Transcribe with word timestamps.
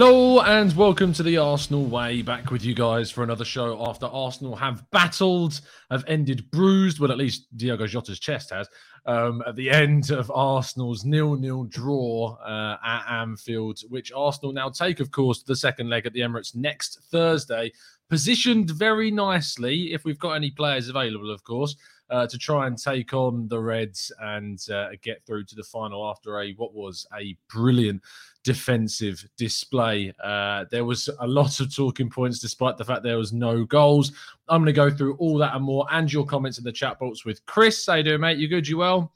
Hello 0.00 0.40
and 0.42 0.76
welcome 0.76 1.12
to 1.14 1.24
the 1.24 1.38
Arsenal 1.38 1.84
Way. 1.84 2.22
Back 2.22 2.52
with 2.52 2.64
you 2.64 2.72
guys 2.72 3.10
for 3.10 3.24
another 3.24 3.44
show 3.44 3.84
after 3.88 4.06
Arsenal 4.06 4.54
have 4.54 4.88
battled, 4.92 5.60
have 5.90 6.04
ended 6.06 6.48
bruised. 6.52 7.00
Well, 7.00 7.10
at 7.10 7.18
least 7.18 7.48
Diogo 7.56 7.84
Jota's 7.84 8.20
chest 8.20 8.50
has. 8.50 8.68
Um, 9.06 9.42
at 9.44 9.56
the 9.56 9.68
end 9.68 10.12
of 10.12 10.30
Arsenal's 10.32 11.04
nil-nil 11.04 11.64
draw 11.64 12.36
uh, 12.36 12.76
at 12.86 13.22
Anfield, 13.22 13.80
which 13.88 14.12
Arsenal 14.12 14.52
now 14.52 14.68
take, 14.68 15.00
of 15.00 15.10
course, 15.10 15.42
the 15.42 15.56
second 15.56 15.90
leg 15.90 16.06
at 16.06 16.12
the 16.12 16.20
Emirates 16.20 16.54
next 16.54 17.00
Thursday. 17.10 17.72
Positioned 18.08 18.70
very 18.70 19.10
nicely, 19.10 19.92
if 19.92 20.04
we've 20.04 20.20
got 20.20 20.34
any 20.34 20.52
players 20.52 20.88
available, 20.88 21.32
of 21.32 21.42
course 21.42 21.74
uh, 22.10 22.26
to 22.26 22.38
try 22.38 22.66
and 22.66 22.78
take 22.78 23.12
on 23.12 23.48
the 23.48 23.58
Reds 23.58 24.12
and 24.20 24.58
uh, 24.70 24.88
get 25.02 25.24
through 25.26 25.44
to 25.44 25.54
the 25.54 25.62
final 25.62 26.08
after 26.08 26.40
a 26.40 26.52
what 26.52 26.74
was 26.74 27.06
a 27.18 27.36
brilliant 27.50 28.02
defensive 28.48 29.28
display. 29.36 30.10
Uh, 30.24 30.64
there 30.70 30.86
was 30.86 31.10
a 31.20 31.26
lot 31.26 31.60
of 31.60 31.74
talking 31.74 32.08
points 32.08 32.38
despite 32.38 32.78
the 32.78 32.84
fact 32.84 33.02
there 33.02 33.18
was 33.18 33.30
no 33.30 33.62
goals. 33.66 34.12
I'm 34.48 34.62
going 34.62 34.66
to 34.66 34.72
go 34.72 34.90
through 34.90 35.16
all 35.16 35.36
that 35.36 35.54
and 35.54 35.62
more 35.62 35.86
and 35.92 36.10
your 36.10 36.24
comments 36.24 36.56
in 36.56 36.64
the 36.64 36.72
chat 36.72 36.98
box 36.98 37.26
with 37.26 37.44
Chris. 37.44 37.84
How 37.84 37.96
you 37.96 38.04
doing, 38.04 38.22
mate? 38.22 38.38
You 38.38 38.48
good? 38.48 38.66
You 38.66 38.78
well? 38.78 39.12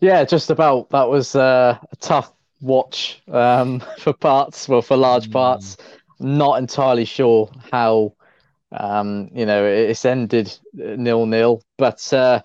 Yeah, 0.00 0.22
just 0.26 0.50
about. 0.50 0.90
That 0.90 1.08
was 1.08 1.34
uh, 1.34 1.78
a 1.90 1.96
tough 1.96 2.34
watch 2.60 3.22
um, 3.28 3.80
for 3.98 4.12
parts, 4.12 4.68
well, 4.68 4.82
for 4.82 4.98
large 4.98 5.28
mm. 5.30 5.32
parts. 5.32 5.78
Not 6.20 6.58
entirely 6.58 7.06
sure 7.06 7.50
how 7.72 8.12
um, 8.78 9.30
you 9.32 9.46
know, 9.46 9.64
it's 9.64 10.04
ended 10.04 10.54
nil 10.74 11.24
nil, 11.24 11.62
but 11.78 12.12
uh, 12.12 12.42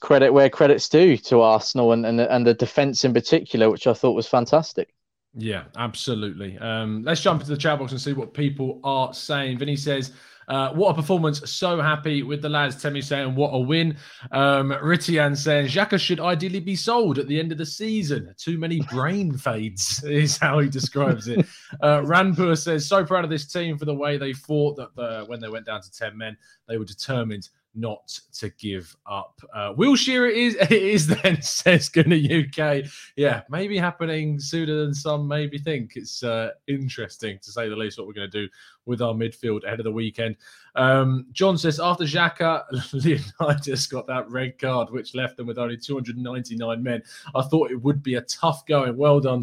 credit 0.00 0.32
where 0.32 0.50
credit's 0.50 0.88
due 0.88 1.16
to 1.16 1.42
Arsenal 1.42 1.92
and, 1.92 2.04
and 2.04 2.20
and 2.20 2.44
the 2.44 2.54
defence 2.54 3.04
in 3.04 3.14
particular, 3.14 3.70
which 3.70 3.86
I 3.86 3.94
thought 3.94 4.16
was 4.16 4.26
fantastic. 4.26 4.92
Yeah, 5.36 5.64
absolutely. 5.76 6.56
Um, 6.58 7.02
let's 7.04 7.20
jump 7.20 7.40
into 7.40 7.52
the 7.52 7.58
chat 7.58 7.78
box 7.78 7.92
and 7.92 8.00
see 8.00 8.12
what 8.12 8.34
people 8.34 8.80
are 8.84 9.12
saying. 9.12 9.58
Vinny 9.58 9.76
says, 9.76 10.12
uh, 10.48 10.70
what 10.72 10.90
a 10.90 10.94
performance. 10.94 11.50
So 11.50 11.80
happy 11.80 12.22
with 12.22 12.42
the 12.42 12.48
lads. 12.48 12.80
Temi 12.80 13.00
saying, 13.00 13.34
what 13.34 13.50
a 13.50 13.58
win. 13.58 13.96
Um, 14.30 14.70
Ritian 14.70 15.36
saying, 15.36 15.68
Xhaka 15.68 15.98
should 15.98 16.20
ideally 16.20 16.60
be 16.60 16.76
sold 16.76 17.18
at 17.18 17.26
the 17.26 17.38
end 17.38 17.50
of 17.50 17.58
the 17.58 17.66
season. 17.66 18.34
Too 18.36 18.58
many 18.58 18.80
brain 18.90 19.32
fades 19.38 20.04
is 20.04 20.38
how 20.38 20.58
he 20.60 20.68
describes 20.68 21.28
it. 21.28 21.46
Uh, 21.80 22.00
Ranpur 22.02 22.56
says, 22.56 22.86
so 22.86 23.04
proud 23.04 23.24
of 23.24 23.30
this 23.30 23.46
team 23.46 23.78
for 23.78 23.86
the 23.86 23.94
way 23.94 24.16
they 24.18 24.32
fought 24.32 24.76
that 24.76 25.02
uh, 25.02 25.24
when 25.24 25.40
they 25.40 25.48
went 25.48 25.66
down 25.66 25.82
to 25.82 25.90
10 25.90 26.16
men, 26.16 26.36
they 26.68 26.76
were 26.76 26.84
determined 26.84 27.48
not 27.74 28.18
to 28.32 28.50
give 28.50 28.96
up. 29.06 29.40
Uh, 29.52 29.72
Will 29.76 29.96
Shearer 29.96 30.28
is 30.28 30.54
it 30.60 30.72
is 30.72 31.06
then 31.06 31.42
says 31.42 31.88
gonna 31.88 32.16
UK. 32.16 32.84
Yeah, 33.16 33.42
maybe 33.48 33.78
happening 33.78 34.38
sooner 34.38 34.84
than 34.84 34.94
some 34.94 35.26
maybe 35.26 35.58
think. 35.58 35.96
It's 35.96 36.22
uh, 36.22 36.50
interesting 36.66 37.38
to 37.42 37.50
say 37.50 37.68
the 37.68 37.76
least 37.76 37.98
what 37.98 38.06
we're 38.06 38.14
going 38.14 38.30
to 38.30 38.46
do 38.46 38.48
with 38.86 39.00
our 39.00 39.14
midfield 39.14 39.64
ahead 39.64 39.80
of 39.80 39.84
the 39.84 39.92
weekend. 39.92 40.36
Um, 40.74 41.26
John 41.32 41.56
says 41.56 41.80
after 41.80 42.04
Xhaka, 42.04 42.64
Leonidas 43.40 43.86
got 43.86 44.06
that 44.08 44.30
red 44.30 44.58
card, 44.58 44.90
which 44.90 45.14
left 45.14 45.36
them 45.36 45.46
with 45.46 45.58
only 45.58 45.76
299 45.76 46.82
men. 46.82 47.02
I 47.34 47.42
thought 47.42 47.70
it 47.70 47.82
would 47.82 48.02
be 48.02 48.16
a 48.16 48.22
tough 48.22 48.66
going. 48.66 48.96
Well 48.96 49.20
done. 49.20 49.42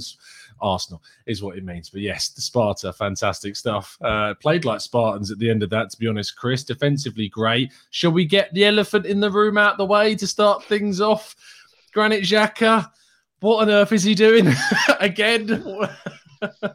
Arsenal 0.62 1.02
is 1.26 1.42
what 1.42 1.58
it 1.58 1.64
means. 1.64 1.90
But 1.90 2.02
yes, 2.02 2.30
the 2.30 2.42
Sparta, 2.42 2.94
fantastic 2.94 3.56
stuff. 3.56 3.98
Uh, 4.02 4.34
played 4.36 4.66
like 4.66 4.82
Spartans 4.82 5.32
at 5.32 5.40
the 5.40 5.50
end 5.50 5.64
of 5.64 5.70
that, 5.72 5.90
to 5.90 5.98
be 5.98 6.08
honest, 6.08 6.36
Chris. 6.36 6.64
Defensively 6.64 7.30
great. 7.30 7.72
Shall 7.90 8.12
we 8.12 8.21
get 8.26 8.54
the 8.54 8.66
elephant 8.66 9.06
in 9.06 9.20
the 9.20 9.32
room 9.32 9.58
out 9.58 9.78
the 9.78 9.86
way 9.86 10.16
to 10.16 10.28
start 10.28 10.64
things 10.64 11.02
off? 11.02 11.36
Granit 11.94 12.24
Xhaka, 12.24 12.90
what 13.42 13.62
on 13.62 13.70
earth 13.70 13.92
is 13.92 14.04
he 14.04 14.16
doing 14.16 14.48
again? 15.00 15.64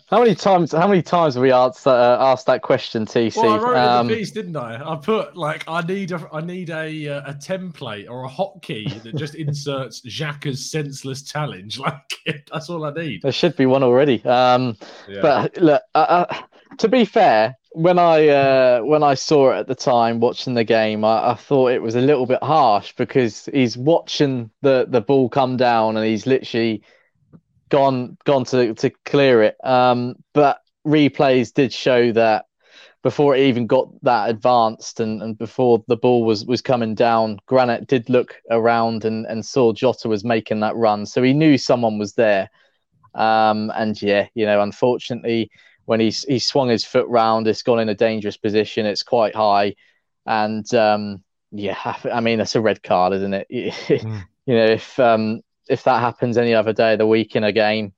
how 0.08 0.20
many 0.20 0.34
times? 0.34 0.72
How 0.72 0.86
many 0.86 1.02
times 1.02 1.34
have 1.34 1.42
we 1.42 1.50
asked 1.50 1.86
uh, 1.86 2.18
asked 2.20 2.46
that 2.46 2.62
question, 2.62 3.04
TC? 3.04 3.36
Well, 3.36 3.52
I 3.52 3.58
wrote 3.58 3.76
um, 3.76 4.00
in 4.00 4.06
the 4.06 4.14
um, 4.14 4.18
piece, 4.18 4.30
didn't 4.30 4.56
I? 4.56 4.92
I 4.92 4.96
put 4.96 5.36
like 5.36 5.64
I 5.66 5.80
need 5.82 6.12
a 6.12 6.28
I 6.32 6.40
need 6.40 6.70
a 6.70 7.08
uh, 7.08 7.30
a 7.30 7.34
template 7.34 8.08
or 8.08 8.24
a 8.24 8.28
hotkey 8.28 9.02
that 9.02 9.16
just 9.16 9.34
inserts 9.36 10.02
Xhaka's 10.02 10.70
senseless 10.70 11.22
challenge. 11.22 11.80
Like 11.86 12.44
that's 12.52 12.68
all 12.68 12.84
I 12.84 12.92
need. 12.92 13.22
There 13.22 13.30
should 13.30 13.54
be 13.54 13.66
one 13.66 13.84
already. 13.84 14.24
Um, 14.24 14.76
yeah. 15.08 15.20
But 15.22 15.56
look, 15.56 15.82
I, 15.94 16.00
uh, 16.00 16.42
to 16.78 16.88
be 16.88 17.04
fair, 17.04 17.56
when 17.72 17.98
I 17.98 18.28
uh, 18.28 18.80
when 18.80 19.02
I 19.02 19.14
saw 19.14 19.52
it 19.52 19.58
at 19.58 19.66
the 19.68 19.74
time 19.74 20.20
watching 20.20 20.54
the 20.54 20.64
game, 20.64 21.04
I, 21.04 21.32
I, 21.32 21.34
thought 21.34 21.72
it 21.72 21.82
was 21.82 21.94
a 21.94 22.00
little 22.00 22.24
bit 22.24 22.42
harsh 22.42 22.94
because 22.96 23.46
he's 23.52 23.76
watching 23.76 24.50
the 24.62 24.86
the 24.88 25.02
ball 25.02 25.28
come 25.28 25.56
down 25.56 25.96
and 25.96 26.06
he's 26.06 26.26
literally 26.26 26.82
gone 27.68 28.16
gone 28.24 28.44
to 28.46 28.74
to 28.74 28.90
clear 29.04 29.42
it. 29.42 29.56
Um, 29.62 30.16
but 30.32 30.60
replays 30.86 31.52
did 31.52 31.72
show 31.72 32.12
that 32.12 32.46
before 33.02 33.36
it 33.36 33.42
even 33.42 33.66
got 33.66 33.88
that 34.02 34.30
advanced 34.30 34.98
and, 34.98 35.22
and 35.22 35.36
before 35.36 35.84
the 35.86 35.96
ball 35.96 36.24
was 36.24 36.46
was 36.46 36.62
coming 36.62 36.94
down, 36.94 37.38
Granit 37.46 37.86
did 37.86 38.08
look 38.08 38.36
around 38.50 39.04
and, 39.04 39.26
and 39.26 39.44
saw 39.44 39.72
Jota 39.72 40.08
was 40.08 40.24
making 40.24 40.60
that 40.60 40.76
run. 40.76 41.04
So 41.04 41.22
he 41.22 41.32
knew 41.32 41.58
someone 41.58 41.98
was 41.98 42.14
there. 42.14 42.48
Um, 43.14 43.70
and 43.76 44.00
yeah, 44.00 44.28
you 44.34 44.46
know, 44.46 44.60
unfortunately, 44.60 45.50
when 45.86 46.00
he's 46.00 46.24
he 46.24 46.38
swung 46.38 46.68
his 46.68 46.84
foot 46.84 47.08
round, 47.08 47.48
it's 47.48 47.62
gone 47.62 47.80
in 47.80 47.88
a 47.88 47.94
dangerous 47.94 48.36
position. 48.36 48.86
It's 48.86 49.02
quite 49.02 49.34
high. 49.34 49.74
And 50.26 50.72
um, 50.74 51.22
yeah, 51.52 51.78
I 52.12 52.20
mean, 52.20 52.38
that's 52.38 52.56
a 52.56 52.60
red 52.60 52.82
card, 52.82 53.14
isn't 53.14 53.34
it? 53.34 53.46
mm. 53.50 54.24
You 54.44 54.54
know, 54.54 54.66
if 54.66 54.98
um, 55.00 55.40
if 55.68 55.84
that 55.84 56.00
happens 56.00 56.36
any 56.36 56.54
other 56.54 56.72
day 56.72 56.92
of 56.92 56.98
the 56.98 57.06
week 57.06 57.34
in 57.36 57.44
a 57.44 57.52
game, 57.52 57.92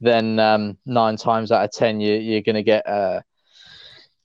then 0.00 0.38
um, 0.38 0.78
nine 0.84 1.16
times 1.16 1.52
out 1.52 1.64
of 1.64 1.72
ten 1.72 2.00
you, 2.00 2.14
you're 2.14 2.42
going 2.42 2.56
to 2.56 2.62
get 2.62 2.86
uh, 2.86 3.20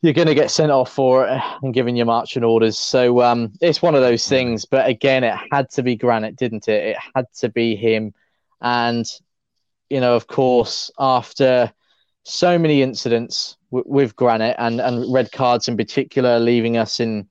you're 0.02 0.14
going 0.14 0.28
to 0.28 0.36
get 0.36 0.52
sent 0.52 0.72
off 0.72 0.92
for 0.92 1.28
it 1.28 1.42
and 1.62 1.74
given 1.74 1.96
your 1.96 2.06
marching 2.06 2.44
orders. 2.44 2.78
So 2.78 3.22
um, 3.22 3.52
it's 3.62 3.82
one 3.82 3.96
of 3.96 4.02
those 4.02 4.28
things. 4.28 4.66
But 4.66 4.88
again, 4.88 5.24
it 5.24 5.38
had 5.52 5.70
to 5.72 5.84
be 5.84 5.96
Granit, 5.96 6.36
didn't 6.36 6.68
it? 6.68 6.90
It 6.90 6.98
had 7.14 7.26
to 7.40 7.50
be 7.50 7.76
him. 7.76 8.14
And 8.62 9.06
you 9.90 10.00
know, 10.00 10.16
of 10.16 10.28
course, 10.28 10.92
after 10.98 11.72
so 12.26 12.58
many 12.60 12.82
incidents 12.82 13.58
w- 13.72 13.86
with 13.88 14.16
Granit 14.16 14.56
and 14.60 14.82
and 14.82 15.12
red 15.14 15.32
cards 15.32 15.68
in 15.68 15.78
particular, 15.78 16.40
leaving 16.40 16.78
us 16.78 17.00
in 17.00 17.28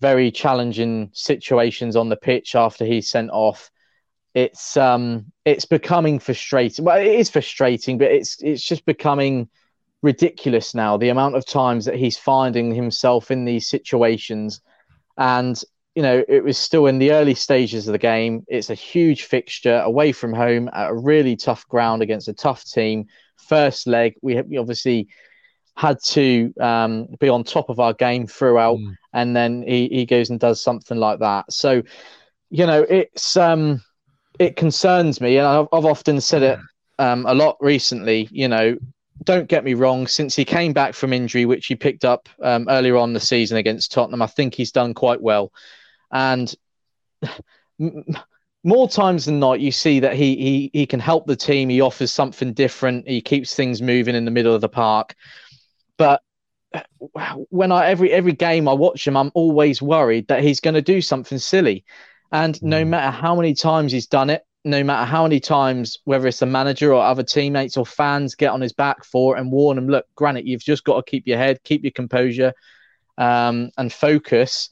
very 0.00 0.30
challenging 0.30 1.10
situations 1.12 1.96
on 1.96 2.08
the 2.08 2.16
pitch 2.16 2.54
after 2.54 2.84
he's 2.84 3.08
sent 3.08 3.30
off 3.30 3.70
it's 4.36 4.76
um 4.76 5.24
it's 5.46 5.64
becoming 5.64 6.18
frustrating. 6.18 6.84
Well, 6.84 6.98
it 7.00 7.06
is 7.06 7.30
frustrating, 7.30 7.96
but 7.96 8.12
it's 8.12 8.36
it's 8.42 8.62
just 8.62 8.84
becoming 8.84 9.48
ridiculous 10.02 10.74
now. 10.74 10.98
The 10.98 11.08
amount 11.08 11.36
of 11.36 11.46
times 11.46 11.86
that 11.86 11.94
he's 11.94 12.18
finding 12.18 12.74
himself 12.74 13.30
in 13.30 13.46
these 13.46 13.66
situations, 13.66 14.60
and 15.16 15.58
you 15.94 16.02
know, 16.02 16.22
it 16.28 16.44
was 16.44 16.58
still 16.58 16.86
in 16.86 16.98
the 16.98 17.12
early 17.12 17.34
stages 17.34 17.88
of 17.88 17.92
the 17.92 17.98
game. 17.98 18.44
It's 18.46 18.68
a 18.68 18.74
huge 18.74 19.22
fixture 19.22 19.80
away 19.80 20.12
from 20.12 20.34
home 20.34 20.68
at 20.74 20.90
a 20.90 20.94
really 20.94 21.34
tough 21.34 21.66
ground 21.66 22.02
against 22.02 22.28
a 22.28 22.34
tough 22.34 22.62
team. 22.66 23.06
First 23.48 23.86
leg, 23.86 24.14
we, 24.22 24.40
we 24.42 24.56
obviously 24.58 25.08
had 25.76 26.02
to 26.02 26.52
um, 26.60 27.06
be 27.20 27.28
on 27.28 27.44
top 27.44 27.68
of 27.68 27.78
our 27.78 27.92
game 27.92 28.26
throughout, 28.26 28.78
mm. 28.78 28.96
and 29.12 29.36
then 29.36 29.62
he, 29.62 29.88
he 29.88 30.06
goes 30.06 30.30
and 30.30 30.40
does 30.40 30.62
something 30.62 30.98
like 30.98 31.20
that. 31.20 31.52
So, 31.52 31.82
you 32.50 32.66
know, 32.66 32.82
it's 32.88 33.36
um, 33.36 33.82
it 34.38 34.56
concerns 34.56 35.20
me, 35.20 35.38
and 35.38 35.46
I've, 35.46 35.68
I've 35.72 35.84
often 35.84 36.20
said 36.20 36.42
it 36.42 36.58
um, 36.98 37.26
a 37.26 37.34
lot 37.34 37.56
recently. 37.60 38.28
You 38.30 38.48
know, 38.48 38.76
don't 39.24 39.48
get 39.48 39.64
me 39.64 39.74
wrong. 39.74 40.06
Since 40.06 40.34
he 40.34 40.44
came 40.44 40.72
back 40.72 40.94
from 40.94 41.12
injury, 41.12 41.44
which 41.44 41.66
he 41.66 41.76
picked 41.76 42.04
up 42.04 42.28
um, 42.42 42.66
earlier 42.70 42.96
on 42.96 43.12
the 43.12 43.20
season 43.20 43.58
against 43.58 43.92
Tottenham, 43.92 44.22
I 44.22 44.26
think 44.26 44.54
he's 44.54 44.72
done 44.72 44.94
quite 44.94 45.20
well. 45.20 45.52
And 46.10 46.54
more 48.66 48.88
times 48.88 49.26
than 49.26 49.38
not, 49.38 49.60
you 49.60 49.70
see 49.70 50.00
that 50.00 50.14
he 50.14 50.36
he 50.36 50.70
he 50.72 50.86
can 50.86 50.98
help 50.98 51.26
the 51.26 51.36
team. 51.36 51.68
He 51.68 51.80
offers 51.80 52.12
something 52.12 52.52
different. 52.52 53.06
He 53.06 53.20
keeps 53.20 53.54
things 53.54 53.80
moving 53.80 54.16
in 54.16 54.24
the 54.24 54.30
middle 54.32 54.54
of 54.54 54.60
the 54.60 54.68
park. 54.68 55.14
But 55.96 56.20
when 57.50 57.70
I 57.70 57.86
every 57.86 58.10
every 58.12 58.32
game 58.32 58.68
I 58.68 58.72
watch 58.72 59.06
him, 59.06 59.16
I'm 59.16 59.30
always 59.34 59.80
worried 59.80 60.26
that 60.28 60.42
he's 60.42 60.60
going 60.60 60.74
to 60.74 60.82
do 60.82 61.00
something 61.00 61.38
silly. 61.38 61.84
And 62.32 62.60
no 62.60 62.82
hmm. 62.82 62.90
matter 62.90 63.16
how 63.16 63.36
many 63.36 63.54
times 63.54 63.92
he's 63.92 64.08
done 64.08 64.30
it, 64.30 64.42
no 64.64 64.82
matter 64.82 65.06
how 65.06 65.22
many 65.22 65.38
times, 65.38 65.98
whether 66.04 66.26
it's 66.26 66.40
the 66.40 66.46
manager 66.46 66.92
or 66.92 67.04
other 67.04 67.22
teammates 67.22 67.76
or 67.76 67.86
fans 67.86 68.34
get 68.34 68.50
on 68.50 68.60
his 68.60 68.72
back 68.72 69.04
for 69.04 69.36
it 69.36 69.40
and 69.40 69.52
warn 69.52 69.78
him, 69.78 69.88
look, 69.88 70.06
Granit, 70.16 70.44
you've 70.44 70.64
just 70.64 70.82
got 70.82 70.96
to 70.96 71.08
keep 71.08 71.24
your 71.24 71.38
head, 71.38 71.62
keep 71.62 71.84
your 71.84 71.92
composure, 71.92 72.52
um, 73.16 73.70
and 73.78 73.92
focus. 73.92 74.70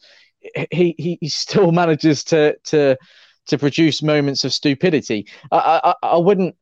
He, 0.73 0.96
he 0.99 1.19
he 1.20 1.29
still 1.29 1.70
manages 1.81 2.25
to 2.25 2.56
to 2.64 2.99
to 3.46 3.58
produce 3.58 4.02
moments 4.02 4.44
of 4.44 4.52
stupidity. 4.52 5.26
I, 5.52 5.81
I, 5.85 5.94
I 6.02 6.17
wouldn't 6.17 6.56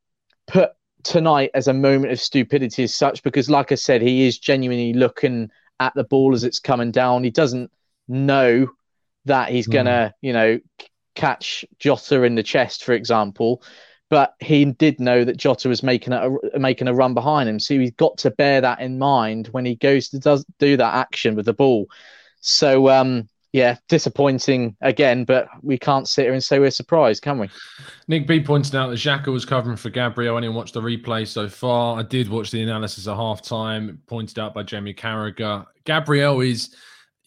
put 0.47 0.71
tonight 1.05 1.51
as 1.55 1.69
a 1.69 1.73
moment 1.73 2.13
of 2.13 2.21
stupidity 2.21 2.85
as 2.85 2.95
such 2.95 3.23
because, 3.23 3.51
like 3.51 3.73
I 3.73 3.77
said, 3.77 4.03
he 4.03 4.27
is 4.27 4.39
genuinely 4.39 4.93
looking 4.93 5.51
at 5.81 5.95
the 5.95 6.05
ball 6.05 6.35
as 6.35 6.45
it's 6.45 6.59
coming 6.61 6.91
down. 6.91 7.25
He 7.25 7.31
doesn't 7.31 7.71
know 8.09 8.69
that 9.25 9.51
he's 9.51 9.69
mm. 9.69 9.73
gonna, 9.73 10.15
you 10.21 10.33
know, 10.33 10.61
catch 11.15 11.65
Jota 11.79 12.23
in 12.23 12.35
the 12.35 12.43
chest, 12.43 12.85
for 12.85 12.93
example. 12.93 13.63
but 14.13 14.35
he 14.41 14.67
did 14.67 15.01
know 15.01 15.25
that 15.25 15.39
Jota 15.39 15.71
was 15.71 15.83
making 15.83 16.13
a 16.13 16.29
making 16.59 16.87
a 16.87 16.93
run 16.93 17.15
behind 17.15 17.49
him, 17.49 17.59
so 17.59 17.79
he's 17.79 17.93
got 17.93 18.19
to 18.19 18.31
bear 18.31 18.61
that 18.61 18.79
in 18.79 18.99
mind 18.99 19.49
when 19.53 19.65
he 19.65 19.75
goes 19.75 20.11
to 20.11 20.19
does 20.19 20.45
do 20.59 20.77
that 20.77 20.95
action 20.95 21.35
with 21.35 21.47
the 21.47 21.55
ball. 21.55 21.87
So 22.43 22.91
um, 22.91 23.27
yeah, 23.53 23.77
disappointing 23.89 24.75
again, 24.81 25.25
but 25.25 25.47
we 25.63 25.79
can't 25.79 26.09
sit 26.09 26.23
here 26.25 26.33
and 26.33 26.43
say 26.43 26.59
we're 26.59 26.71
surprised, 26.71 27.23
can 27.23 27.39
we? 27.39 27.51
Nick 28.09 28.27
B 28.27 28.43
pointed 28.43 28.75
out 28.75 28.89
that 28.89 28.97
Xhaka 28.97 29.27
was 29.27 29.45
covering 29.45 29.77
for 29.77 29.91
Gabriel. 29.91 30.39
I 30.39 30.41
didn't 30.41 30.57
watch 30.57 30.73
the 30.73 30.81
replay 30.81 31.27
so 31.27 31.49
far. 31.49 31.99
I 31.99 32.03
did 32.03 32.31
watch 32.31 32.51
the 32.51 32.63
analysis 32.63 33.07
at 33.07 33.17
halftime, 33.17 33.99
pointed 34.07 34.39
out 34.39 34.55
by 34.55 34.63
Jamie 34.63 34.95
Carragher. 34.95 35.67
Gabriel 35.85 36.41
is 36.41 36.75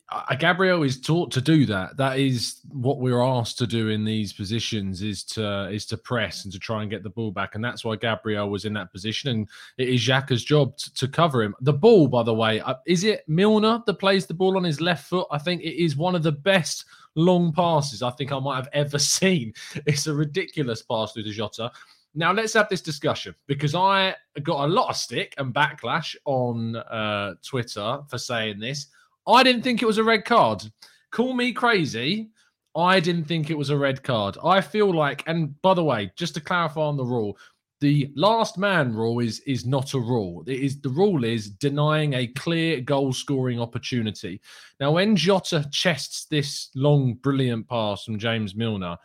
uh, 0.10 0.36
Gabriel 0.36 0.84
is 0.84 1.02
taught 1.02 1.32
to 1.32 1.42
do 1.42 1.66
that. 1.66 1.98
That 1.98 2.20
is 2.20 2.62
what 2.72 3.00
we're 3.00 3.24
asked 3.24 3.58
to 3.58 3.68
do 3.68 3.90
in 3.90 4.06
these 4.06 4.34
positions: 4.34 5.02
is 5.02 5.24
to 5.24 5.68
is 5.70 5.86
to 5.88 5.98
press 5.98 6.44
and 6.44 6.54
to 6.54 6.60
try 6.60 6.82
and 6.82 6.92
get 6.92 7.02
the 7.02 7.10
ball 7.10 7.32
back. 7.32 7.56
And 7.56 7.64
that's 7.64 7.84
why 7.84 7.96
Gabriel 7.96 8.50
was 8.50 8.66
in 8.66 8.74
that 8.74 8.92
position, 8.92 9.30
and 9.32 9.50
it 9.78 9.90
is 9.90 10.02
Xhaka's 10.02 10.44
job 10.44 10.78
to, 10.78 10.94
to 10.94 11.08
cover 11.08 11.42
him. 11.42 11.56
The 11.62 11.74
ball, 11.74 12.08
by 12.08 12.22
the 12.22 12.34
way, 12.34 12.60
uh, 12.60 12.76
is 12.86 13.04
it 13.04 13.28
Milner 13.28 13.82
that 13.86 13.96
plays 13.96 14.28
the 14.28 14.34
ball 14.36 14.58
on 14.58 14.64
his 14.64 14.80
left 14.80 15.08
foot? 15.08 15.28
I 15.32 15.40
think 15.40 15.62
it 15.62 15.82
is 15.82 15.98
one 15.98 16.14
of 16.14 16.22
the 16.22 16.32
best 16.32 16.86
long 17.16 17.52
passes 17.52 18.04
I 18.04 18.12
think 18.12 18.32
I 18.32 18.40
might 18.40 18.58
have 18.58 18.70
ever 18.74 19.00
seen. 19.00 19.54
It's 19.88 20.06
a 20.06 20.14
ridiculous 20.14 20.84
pass 20.84 21.14
through 21.14 21.24
the 21.24 21.32
Jota. 21.32 21.72
Now 22.14 22.32
let's 22.32 22.54
have 22.54 22.70
this 22.70 22.82
discussion 22.82 23.36
because 23.46 23.76
I 23.76 24.16
got 24.44 24.66
a 24.66 24.72
lot 24.72 24.90
of 24.90 24.96
stick 24.96 25.34
and 25.38 25.54
backlash 25.54 26.16
on 26.24 26.76
uh, 26.78 27.34
Twitter 27.44 28.00
for 28.08 28.18
saying 28.18 28.60
this. 28.60 28.88
I 29.28 29.44
didn't 29.44 29.64
think 29.64 29.82
it 29.82 29.88
was 29.88 29.98
a 29.98 30.04
red 30.04 30.26
card. 30.26 30.64
Call 31.12 31.34
me 31.34 31.52
crazy. 31.52 32.30
I 32.76 33.00
didn't 33.00 33.26
think 33.26 33.50
it 33.50 33.58
was 33.58 33.70
a 33.70 33.78
red 33.78 34.04
card. 34.04 34.38
I 34.44 34.60
feel 34.62 34.94
like, 34.94 35.24
and 35.28 35.60
by 35.62 35.74
the 35.74 35.84
way, 35.84 36.12
just 36.16 36.34
to 36.36 36.42
clarify 36.42 36.82
on 36.82 36.98
the 36.98 37.06
rule, 37.06 37.38
the 37.82 38.12
last 38.16 38.58
man 38.58 38.94
rule 38.94 39.20
is 39.20 39.40
is 39.42 39.66
not 39.66 39.94
a 39.94 40.00
rule. 40.00 40.44
It 40.48 40.60
is 40.60 40.80
the 40.80 40.90
rule 40.90 41.24
is 41.24 41.50
denying 41.50 42.14
a 42.14 42.28
clear 42.28 42.82
goal 42.82 43.14
scoring 43.14 43.60
opportunity. 43.60 44.42
Now, 44.80 44.92
when 44.92 45.16
Jota 45.16 45.68
chests 45.72 46.26
this 46.26 46.70
long, 46.76 47.16
brilliant 47.16 47.68
pass 47.68 48.04
from 48.04 48.18
James 48.18 48.56
Milner, 48.56 48.98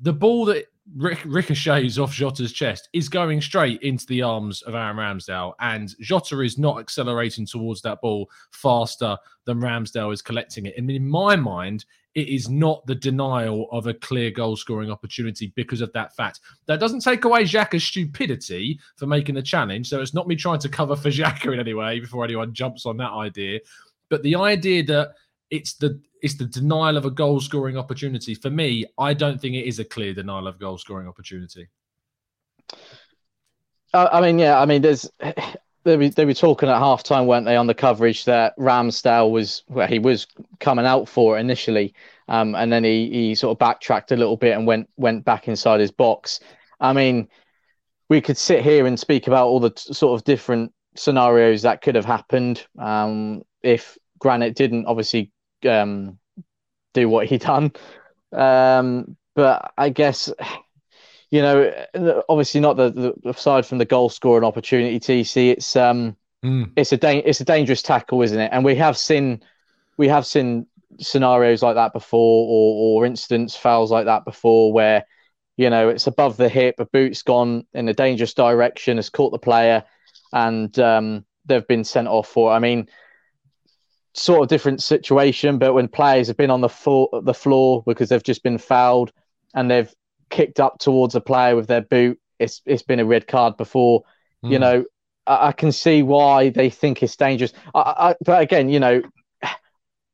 the 0.00 0.12
ball 0.12 0.44
that 0.46 0.66
ricochets 0.96 1.98
off 1.98 2.12
Jota's 2.12 2.52
chest 2.52 2.88
is 2.92 3.08
going 3.08 3.40
straight 3.40 3.80
into 3.82 4.06
the 4.06 4.22
arms 4.22 4.62
of 4.62 4.74
Aaron 4.74 4.96
Ramsdale, 4.96 5.54
and 5.60 5.94
Jota 6.00 6.40
is 6.40 6.58
not 6.58 6.80
accelerating 6.80 7.46
towards 7.46 7.82
that 7.82 8.00
ball 8.00 8.30
faster 8.50 9.16
than 9.44 9.60
Ramsdale 9.60 10.12
is 10.12 10.22
collecting 10.22 10.66
it. 10.66 10.74
And 10.76 10.90
in 10.90 11.08
my 11.08 11.36
mind, 11.36 11.84
it 12.14 12.28
is 12.28 12.50
not 12.50 12.84
the 12.86 12.94
denial 12.94 13.68
of 13.70 13.86
a 13.86 13.94
clear 13.94 14.30
goal 14.30 14.56
scoring 14.56 14.90
opportunity 14.90 15.52
because 15.56 15.80
of 15.80 15.92
that 15.94 16.14
fact. 16.14 16.40
That 16.66 16.80
doesn't 16.80 17.00
take 17.00 17.24
away 17.24 17.44
Xhaka's 17.44 17.84
stupidity 17.84 18.78
for 18.96 19.06
making 19.06 19.34
the 19.34 19.42
challenge. 19.42 19.88
So 19.88 20.00
it's 20.00 20.14
not 20.14 20.28
me 20.28 20.36
trying 20.36 20.58
to 20.60 20.68
cover 20.68 20.94
for 20.94 21.08
Xhaka 21.08 21.54
in 21.54 21.60
any 21.60 21.74
way 21.74 22.00
before 22.00 22.24
anyone 22.24 22.52
jumps 22.52 22.84
on 22.84 22.98
that 22.98 23.12
idea. 23.12 23.60
But 24.10 24.22
the 24.22 24.36
idea 24.36 24.82
that 24.84 25.12
it's 25.50 25.74
the 25.74 26.00
it's 26.22 26.34
the 26.34 26.44
denial 26.44 26.96
of 26.96 27.04
a 27.04 27.10
goal 27.10 27.40
scoring 27.40 27.76
opportunity. 27.76 28.34
For 28.34 28.48
me, 28.48 28.86
I 28.96 29.12
don't 29.12 29.40
think 29.40 29.56
it 29.56 29.66
is 29.66 29.80
a 29.80 29.84
clear 29.84 30.14
denial 30.14 30.46
of 30.46 30.58
goal 30.58 30.78
scoring 30.78 31.08
opportunity. 31.08 31.68
Uh, 33.92 34.08
I 34.10 34.20
mean, 34.20 34.38
yeah, 34.38 34.60
I 34.60 34.64
mean, 34.64 34.82
there's 34.82 35.10
they 35.84 35.96
were, 35.96 36.08
they 36.08 36.24
were 36.24 36.32
talking 36.32 36.68
at 36.68 36.80
halftime, 36.80 37.26
weren't 37.26 37.44
they, 37.44 37.56
on 37.56 37.66
the 37.66 37.74
coverage 37.74 38.24
that 38.24 38.56
Ramsdale 38.56 39.30
was 39.30 39.64
well, 39.68 39.88
he 39.88 39.98
was 39.98 40.26
coming 40.60 40.86
out 40.86 41.08
for 41.08 41.38
initially, 41.38 41.92
um, 42.28 42.54
and 42.54 42.72
then 42.72 42.84
he 42.84 43.10
he 43.10 43.34
sort 43.34 43.54
of 43.54 43.58
backtracked 43.58 44.12
a 44.12 44.16
little 44.16 44.36
bit 44.36 44.56
and 44.56 44.66
went 44.66 44.88
went 44.96 45.24
back 45.24 45.48
inside 45.48 45.80
his 45.80 45.90
box. 45.90 46.38
I 46.80 46.92
mean, 46.92 47.28
we 48.08 48.20
could 48.20 48.38
sit 48.38 48.62
here 48.62 48.86
and 48.86 48.98
speak 48.98 49.26
about 49.26 49.48
all 49.48 49.60
the 49.60 49.70
t- 49.70 49.92
sort 49.92 50.18
of 50.18 50.24
different 50.24 50.72
scenarios 50.94 51.62
that 51.62 51.80
could 51.82 51.94
have 51.94 52.04
happened 52.04 52.66
um, 52.78 53.42
if 53.62 53.98
Granit 54.18 54.54
didn't 54.54 54.86
obviously 54.86 55.32
um, 55.66 56.18
do 56.94 57.08
what 57.08 57.26
he 57.26 57.38
done. 57.38 57.72
Um, 58.32 59.16
but 59.34 59.72
I 59.76 59.88
guess 59.88 60.30
you 61.32 61.40
know, 61.40 61.72
obviously 62.28 62.60
not 62.60 62.76
the, 62.76 62.90
the 62.90 63.30
aside 63.30 63.64
from 63.64 63.78
the 63.78 63.86
goal 63.86 64.10
scoring 64.10 64.44
opportunity. 64.44 65.00
TC, 65.00 65.52
it's 65.52 65.74
um, 65.76 66.14
mm. 66.44 66.70
it's 66.76 66.92
a 66.92 66.98
da- 66.98 67.22
it's 67.24 67.40
a 67.40 67.44
dangerous 67.44 67.80
tackle, 67.80 68.20
isn't 68.20 68.38
it? 68.38 68.50
And 68.52 68.62
we 68.66 68.76
have 68.76 68.98
seen 68.98 69.42
we 69.96 70.08
have 70.08 70.26
seen 70.26 70.66
scenarios 71.00 71.62
like 71.62 71.76
that 71.76 71.94
before, 71.94 72.46
or 72.48 73.00
or 73.00 73.06
incidents 73.06 73.56
fouls 73.56 73.90
like 73.90 74.04
that 74.04 74.26
before, 74.26 74.74
where 74.74 75.06
you 75.56 75.70
know 75.70 75.88
it's 75.88 76.06
above 76.06 76.36
the 76.36 76.50
hip, 76.50 76.74
a 76.78 76.84
boot's 76.84 77.22
gone 77.22 77.66
in 77.72 77.88
a 77.88 77.94
dangerous 77.94 78.34
direction, 78.34 78.98
has 78.98 79.08
caught 79.08 79.32
the 79.32 79.38
player, 79.38 79.84
and 80.34 80.78
um, 80.78 81.24
they've 81.46 81.66
been 81.66 81.84
sent 81.84 82.08
off 82.08 82.28
for. 82.28 82.52
I 82.52 82.58
mean, 82.58 82.90
sort 84.14 84.42
of 84.42 84.48
different 84.48 84.82
situation, 84.82 85.58
but 85.58 85.74
when 85.74 85.88
players 85.88 86.28
have 86.28 86.36
been 86.36 86.50
on 86.50 86.60
the 86.60 86.68
floor, 86.68 87.08
the 87.22 87.34
floor 87.34 87.82
because 87.86 88.08
they've 88.08 88.22
just 88.22 88.42
been 88.42 88.58
fouled 88.58 89.12
and 89.54 89.70
they've 89.70 89.92
kicked 90.30 90.60
up 90.60 90.78
towards 90.78 91.14
a 91.14 91.20
player 91.20 91.56
with 91.56 91.66
their 91.66 91.80
boot, 91.80 92.18
it's 92.38 92.60
it's 92.66 92.82
been 92.82 93.00
a 93.00 93.04
red 93.04 93.26
card 93.26 93.56
before. 93.56 94.02
Mm. 94.44 94.50
You 94.50 94.56
hmm. 94.56 94.62
know, 94.62 94.84
I, 95.26 95.48
I, 95.48 95.52
can 95.52 95.72
see 95.72 96.02
why 96.02 96.50
they 96.50 96.68
think 96.68 97.02
it's 97.02 97.16
dangerous. 97.16 97.52
I, 97.74 97.80
I, 97.80 98.14
but 98.24 98.42
again, 98.42 98.68
you 98.68 98.80
know, 98.80 99.02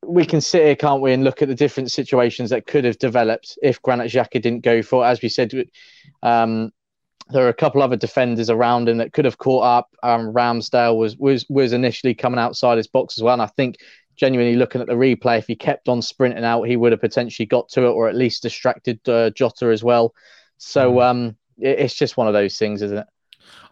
we 0.04 0.24
can 0.24 0.40
sit 0.40 0.62
here, 0.62 0.76
can't 0.76 1.02
we, 1.02 1.12
and 1.12 1.24
look 1.24 1.42
at 1.42 1.48
the 1.48 1.54
different 1.54 1.90
situations 1.90 2.50
that 2.50 2.66
could 2.66 2.84
have 2.84 2.98
developed 2.98 3.58
if 3.62 3.80
Granit 3.82 4.10
Xhaka 4.10 4.40
didn't 4.40 4.60
go 4.60 4.82
for. 4.82 5.04
As 5.04 5.20
we 5.22 5.28
said, 5.28 5.52
um, 6.22 6.72
there 7.30 7.44
are 7.44 7.50
a 7.50 7.54
couple 7.54 7.82
other 7.82 7.96
defenders 7.96 8.50
around 8.50 8.88
him 8.88 8.98
that 8.98 9.12
could 9.12 9.24
have 9.24 9.38
caught 9.38 9.64
up. 9.64 9.90
Um, 10.02 10.32
Ramsdale 10.32 10.96
was 10.96 11.16
was 11.16 11.46
was 11.48 11.72
initially 11.72 12.14
coming 12.14 12.40
outside 12.40 12.76
his 12.76 12.86
box 12.86 13.18
as 13.18 13.22
well, 13.22 13.34
and 13.34 13.42
I 13.42 13.46
think 13.46 13.76
genuinely 14.16 14.56
looking 14.56 14.80
at 14.80 14.86
the 14.86 14.94
replay, 14.94 15.38
if 15.38 15.46
he 15.46 15.54
kept 15.54 15.88
on 15.88 16.02
sprinting 16.02 16.44
out, 16.44 16.64
he 16.64 16.76
would 16.76 16.92
have 16.92 17.00
potentially 17.00 17.46
got 17.46 17.68
to 17.70 17.84
it 17.84 17.90
or 17.90 18.08
at 18.08 18.16
least 18.16 18.42
distracted 18.42 19.00
uh, 19.08 19.30
Jota 19.30 19.66
as 19.66 19.84
well. 19.84 20.14
So 20.58 20.94
mm. 20.94 21.02
um, 21.02 21.36
it, 21.56 21.78
it's 21.78 21.94
just 21.94 22.16
one 22.16 22.26
of 22.26 22.34
those 22.34 22.58
things, 22.58 22.82
isn't 22.82 22.98
it? 22.98 23.06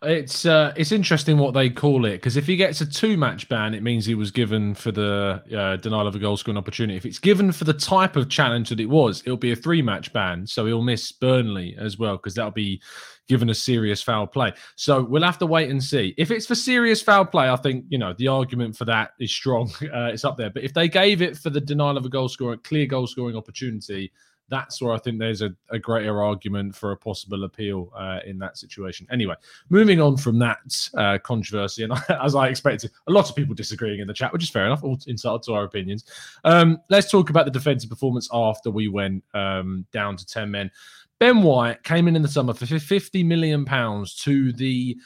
It's 0.02 0.44
uh, 0.44 0.75
it's 0.76 0.93
interesting 0.93 1.38
what 1.38 1.55
they 1.55 1.70
call 1.70 2.05
it 2.05 2.12
because 2.12 2.37
if 2.37 2.46
he 2.46 2.56
gets 2.56 2.81
a 2.81 2.87
two 2.87 3.17
match 3.17 3.49
ban, 3.49 3.75
it 3.75 3.82
means 3.82 4.05
he 4.05 4.14
was 4.14 4.31
given 4.31 4.75
for 4.75 4.93
the 4.93 5.43
uh, 5.56 5.76
denial 5.76 6.06
of 6.06 6.14
a 6.14 6.19
goal 6.19 6.37
scoring 6.37 6.58
opportunity. 6.58 6.96
If 6.96 7.06
it's 7.06 7.19
given 7.19 7.50
for 7.50 7.64
the 7.64 7.73
type 7.73 8.14
of 8.14 8.28
challenge 8.28 8.69
that 8.69 8.78
it 8.78 8.87
was, 8.87 9.23
it'll 9.25 9.38
be 9.38 9.52
a 9.52 9.56
three 9.56 9.82
match 9.82 10.12
ban, 10.12 10.46
so 10.46 10.67
he'll 10.67 10.82
miss 10.82 11.12
Burnley 11.12 11.74
as 11.79 11.98
well 11.98 12.17
because 12.17 12.34
that'll 12.34 12.51
be 12.51 12.81
given 13.27 13.51
a 13.51 13.55
serious 13.55 14.03
foul 14.03 14.27
play. 14.27 14.53
So 14.77 15.03
we'll 15.03 15.22
have 15.22 15.39
to 15.39 15.46
wait 15.46 15.70
and 15.70 15.82
see. 15.82 16.15
If 16.17 16.31
it's 16.31 16.46
for 16.46 16.55
serious 16.55 17.03
foul 17.03 17.24
play, 17.24 17.48
I 17.48 17.56
think 17.56 17.86
you 17.89 17.98
know 17.98 18.15
the 18.17 18.29
argument 18.29 18.77
for 18.77 18.84
that 18.84 19.10
is 19.19 19.32
strong. 19.32 19.70
Uh, 19.96 20.10
it's 20.12 20.24
up 20.24 20.36
there. 20.36 20.51
But 20.51 20.65
if 20.65 20.74
they 20.74 20.89
gave 20.89 21.22
it 21.22 21.39
for 21.39 21.48
the 21.48 21.60
denial 21.60 21.96
of 21.96 22.05
a 22.05 22.08
goal 22.08 22.29
scoring, 22.29 22.58
clear 22.65 22.86
goal 22.86 23.06
scoring 23.06 23.36
opportunity, 23.36 24.12
that's 24.48 24.81
where 24.81 24.93
I 24.93 24.98
think 24.98 25.19
there's 25.19 25.43
a, 25.43 25.55
a 25.70 25.79
greater 25.79 26.22
argument 26.22 26.74
for 26.74 26.93
a 26.93 26.96
possible 26.96 27.44
appeal 27.44 27.93
uh, 27.96 28.20
in 28.24 28.38
that 28.38 28.56
situation. 28.56 29.06
Anyway, 29.10 29.34
moving 29.70 30.00
on 30.00 30.17
from 30.17 30.38
that 30.38 30.58
uh, 30.94 31.19
controversy, 31.19 31.84
and 31.84 31.93
as 32.22 32.34
I 32.34 32.48
expected, 32.48 32.91
a 33.06 33.12
lot 33.12 33.29
of 33.29 33.36
people 33.36 33.55
disagreeing 33.55 34.00
in 34.00 34.06
the 34.06 34.15
chat, 34.15 34.32
which 34.32 34.43
is 34.43 34.50
fair 34.50 34.67
enough, 34.67 34.84
all 34.84 34.98
entitled 35.08 35.43
to 35.44 35.55
our 35.55 35.65
opinions. 35.65 36.05
Um, 36.44 36.79
let's 36.91 37.10
talk 37.10 37.31
about 37.31 37.44
the 37.44 37.50
defensive 37.50 37.91
performance 37.91 38.29
after 38.32 38.70
we 38.70 38.88
went 38.88 39.24
um, 39.34 39.86
down 39.93 40.17
to 40.17 40.26
10 40.26 40.50
men. 40.50 40.70
Ben 41.19 41.43
White 41.43 41.82
came 41.82 42.08
in 42.08 42.17
in 42.17 42.22
the 42.22 42.29
summer 42.29 42.53
for 42.53 42.67
50 42.67 43.24
million 43.24 43.65
pounds 43.65 44.15
to 44.17 44.53
the 44.53 44.96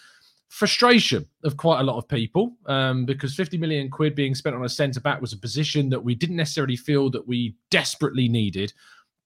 frustration 0.51 1.25
of 1.45 1.57
quite 1.57 1.81
a 1.81 1.83
lot 1.85 1.97
of 1.97 2.09
people 2.09 2.57
um, 2.67 3.07
because 3.07 3.35
50 3.37 3.57
million 3.57 3.89
quid 3.89 4.17
being 4.17 4.35
spent 4.35 4.57
on 4.57 4.65
a 4.65 4.69
centre 4.69 5.01
back 5.01 5.21
was 5.21 5.33
a 5.33 5.39
position 5.39 5.89
that 5.89 6.03
we 6.03 6.15
didn't 6.15 6.37
necessarily 6.37 6.77
feel 6.77 7.09
that 7.11 7.27
we 7.27 7.55
desperately 7.71 8.29
needed. 8.29 8.73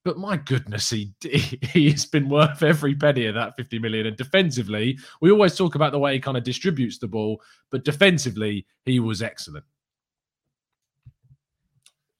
But 0.04 0.18
my 0.18 0.36
goodness, 0.36 0.90
he 0.90 1.14
he's 1.22 2.04
been 2.04 2.28
worth 2.28 2.62
every 2.62 2.94
penny 2.94 3.26
of 3.26 3.34
that 3.34 3.56
50 3.56 3.78
million. 3.78 4.06
And 4.06 4.16
defensively, 4.16 4.98
we 5.20 5.30
always 5.30 5.56
talk 5.56 5.74
about 5.74 5.92
the 5.92 5.98
way 5.98 6.14
he 6.14 6.20
kind 6.20 6.36
of 6.36 6.44
distributes 6.44 6.98
the 6.98 7.08
ball, 7.08 7.40
but 7.70 7.84
defensively, 7.84 8.66
he 8.84 9.00
was 9.00 9.22
excellent. 9.22 9.64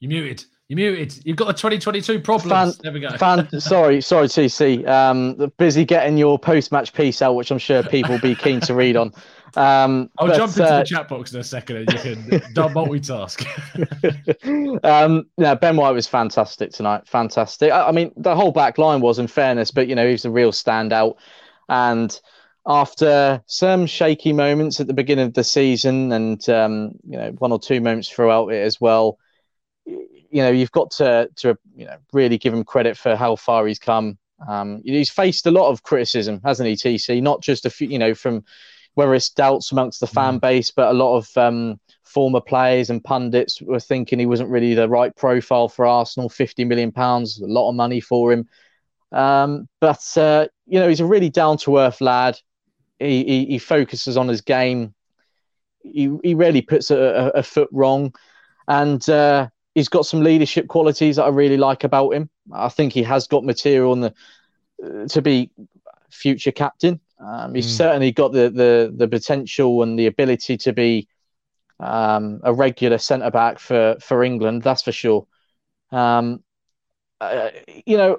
You 0.01 0.09
muted. 0.09 0.45
You 0.69 0.77
muted. 0.77 1.25
You've 1.27 1.37
got 1.37 1.47
the 1.47 1.53
2022 1.53 2.21
problems. 2.21 2.77
Fan, 2.77 2.83
there 2.83 2.93
we 2.93 3.01
go. 3.01 3.17
Fan, 3.19 3.61
sorry, 3.61 4.01
sorry, 4.01 4.29
TC. 4.29 4.87
Um, 4.89 5.53
busy 5.59 5.85
getting 5.85 6.17
your 6.17 6.39
post-match 6.39 6.95
piece 6.95 7.21
out, 7.21 7.35
which 7.35 7.51
I'm 7.51 7.59
sure 7.59 7.83
people 7.83 8.13
will 8.13 8.21
be 8.21 8.35
keen 8.35 8.61
to 8.61 8.75
read 8.75 8.97
on. 8.97 9.13
Um, 9.57 10.11
I'll 10.19 10.29
but, 10.29 10.37
jump 10.37 10.51
into 10.51 10.65
uh, 10.65 10.79
the 10.79 10.85
chat 10.85 11.09
box 11.09 11.33
in 11.33 11.41
a 11.41 11.45
second, 11.45 11.77
and 11.77 11.93
you 11.93 11.99
can 11.99 12.23
multitask. 12.55 13.45
um, 14.85 15.27
yeah, 15.37 15.55
Ben 15.55 15.77
White 15.77 15.93
was 15.93 16.07
fantastic 16.07 16.73
tonight. 16.73 17.07
Fantastic. 17.07 17.71
I, 17.73 17.89
I, 17.89 17.93
mean, 17.93 18.13
the 18.17 18.35
whole 18.35 18.53
back 18.53 18.79
line 18.79 19.01
was, 19.01 19.19
in 19.19 19.27
fairness, 19.27 19.71
but 19.71 19.89
you 19.89 19.95
know, 19.95 20.07
he 20.07 20.13
was 20.13 20.25
a 20.25 20.31
real 20.31 20.53
standout. 20.53 21.17
And 21.69 22.19
after 22.67 23.43
some 23.47 23.87
shaky 23.87 24.33
moments 24.33 24.81
at 24.81 24.87
the 24.87 24.95
beginning 24.95 25.27
of 25.27 25.35
the 25.35 25.45
season, 25.45 26.13
and 26.13 26.49
um, 26.49 26.93
you 27.07 27.17
know, 27.17 27.31
one 27.39 27.53
or 27.53 27.59
two 27.59 27.81
moments 27.81 28.09
throughout 28.09 28.49
it 28.49 28.63
as 28.63 28.81
well 28.81 29.19
you 30.35 30.43
know, 30.43 30.51
you've 30.51 30.73
got 30.73 30.91
to 30.91 31.31
to 31.37 31.57
you 31.77 31.87
know 31.87 31.97
really 32.13 32.39
give 32.39 32.53
him 32.53 32.65
credit 32.65 32.97
for 32.97 33.15
how 33.15 33.37
far 33.37 33.69
he's 33.69 33.79
come 33.79 34.19
Um, 34.49 34.83
he's 34.85 35.09
faced 35.09 35.47
a 35.47 35.53
lot 35.53 35.71
of 35.71 35.85
criticism, 35.85 36.41
hasn't 36.45 36.69
he, 36.69 36.75
TC? 36.75 37.23
Not 37.23 37.41
just 37.41 37.67
a 37.67 37.71
few, 37.71 37.87
you 37.87 38.01
know, 38.01 38.15
from 38.15 38.45
whether 38.95 39.15
it's 39.15 39.31
doubts 39.31 39.73
amongst 39.73 40.01
the 40.01 40.07
fan 40.07 40.39
mm. 40.39 40.41
base, 40.41 40.71
but 40.71 40.91
a 40.91 40.95
lot 40.95 41.17
of 41.17 41.37
um, 41.37 41.79
former 42.05 42.41
players 42.41 42.91
and 42.91 43.03
pundits 43.03 43.61
were 43.61 43.81
thinking 43.81 44.19
he 44.19 44.27
wasn't 44.27 44.49
really 44.49 44.75
the 44.75 44.89
right 44.89 45.15
profile 45.17 45.69
for 45.69 45.87
Arsenal. 45.87 46.29
Fifty 46.29 46.65
million 46.65 46.93
pounds, 46.93 47.41
a 47.41 47.47
lot 47.47 47.69
of 47.69 47.75
money 47.75 48.01
for 48.01 48.33
him. 48.33 48.49
Um, 49.13 49.69
but 49.81 50.03
uh, 50.17 50.47
you 50.67 50.79
know, 50.79 50.89
he's 50.89 51.01
a 51.01 51.07
really 51.07 51.31
down 51.31 51.59
to 51.59 51.79
earth 51.79 52.01
lad. 52.01 52.39
He, 52.99 53.25
he, 53.25 53.45
he 53.47 53.59
focuses 53.59 54.17
on 54.17 54.29
his 54.29 54.41
game. 54.41 54.95
He 55.83 56.17
he 56.23 56.35
rarely 56.35 56.63
puts 56.63 56.91
a, 56.91 56.99
a, 56.99 57.29
a 57.39 57.43
foot 57.43 57.69
wrong, 57.73 58.15
and 58.69 59.07
uh, 59.09 59.49
he's 59.75 59.89
got 59.89 60.07
some 60.07 60.23
leadership 60.23 60.69
qualities 60.69 61.17
that 61.17 61.25
I 61.25 61.29
really 61.29 61.57
like 61.57 61.85
about 61.85 62.11
him. 62.11 62.31
I 62.53 62.69
think 62.69 62.93
he 62.93 63.03
has 63.03 63.27
got 63.27 63.45
material 63.45 63.93
on 63.93 64.01
the 64.01 64.15
uh, 64.85 65.09
to 65.09 65.21
be 65.21 65.51
future 66.11 66.53
captain. 66.53 67.01
Um, 67.19 67.55
he's 67.55 67.67
mm. 67.67 67.77
certainly 67.77 68.13
got 68.13 68.33
the, 68.33 68.51
the 68.51 68.93
the 68.95 69.09
potential 69.09 69.83
and 69.83 69.99
the 69.99 70.07
ability 70.07 70.57
to 70.59 70.73
be 70.73 71.09
um, 71.81 72.41
a 72.43 72.53
regular 72.53 72.99
centre 72.99 73.31
back 73.31 73.59
for 73.59 73.97
for 74.01 74.25
England. 74.25 74.63
That's 74.63 74.83
for 74.83 74.93
sure. 74.93 75.27
Um, 75.93 76.43
uh, 77.21 77.51
you 77.87 77.97
know, 77.97 78.19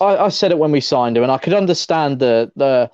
I, 0.00 0.16
I, 0.16 0.28
said 0.28 0.50
it 0.50 0.58
when 0.58 0.72
we 0.72 0.80
signed 0.80 1.16
him, 1.16 1.22
and 1.22 1.32
I 1.32 1.38
could 1.38 1.54
understand 1.54 2.18
the 2.18 2.52
the 2.56 2.90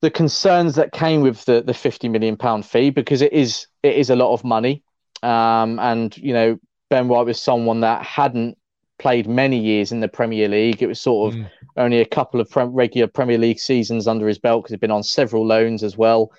the 0.00 0.10
concerns 0.10 0.74
that 0.76 0.92
came 0.92 1.22
with 1.22 1.44
the 1.44 1.62
the 1.62 1.74
fifty 1.74 2.08
million 2.08 2.36
pound 2.36 2.66
fee 2.66 2.90
because 2.90 3.22
it 3.22 3.32
is 3.32 3.66
it 3.82 3.96
is 3.96 4.10
a 4.10 4.16
lot 4.16 4.32
of 4.32 4.44
money. 4.44 4.82
Um, 5.22 5.78
and 5.78 6.16
you 6.16 6.32
know, 6.32 6.58
Ben 6.90 7.08
White 7.08 7.26
was 7.26 7.40
someone 7.40 7.80
that 7.80 8.04
hadn't 8.04 8.58
played 8.98 9.28
many 9.28 9.58
years 9.58 9.92
in 9.92 10.00
the 10.00 10.08
Premier 10.08 10.48
League. 10.48 10.82
It 10.82 10.86
was 10.86 11.00
sort 11.00 11.32
of 11.32 11.40
mm. 11.40 11.50
only 11.76 12.00
a 12.00 12.06
couple 12.06 12.40
of 12.40 12.50
pre- 12.50 12.64
regular 12.64 13.06
Premier 13.06 13.38
League 13.38 13.60
seasons 13.60 14.06
under 14.06 14.26
his 14.26 14.38
belt 14.38 14.64
because 14.64 14.72
he'd 14.72 14.80
been 14.80 14.90
on 14.90 15.02
several 15.02 15.46
loans 15.46 15.82
as 15.82 15.96
well. 15.96 16.32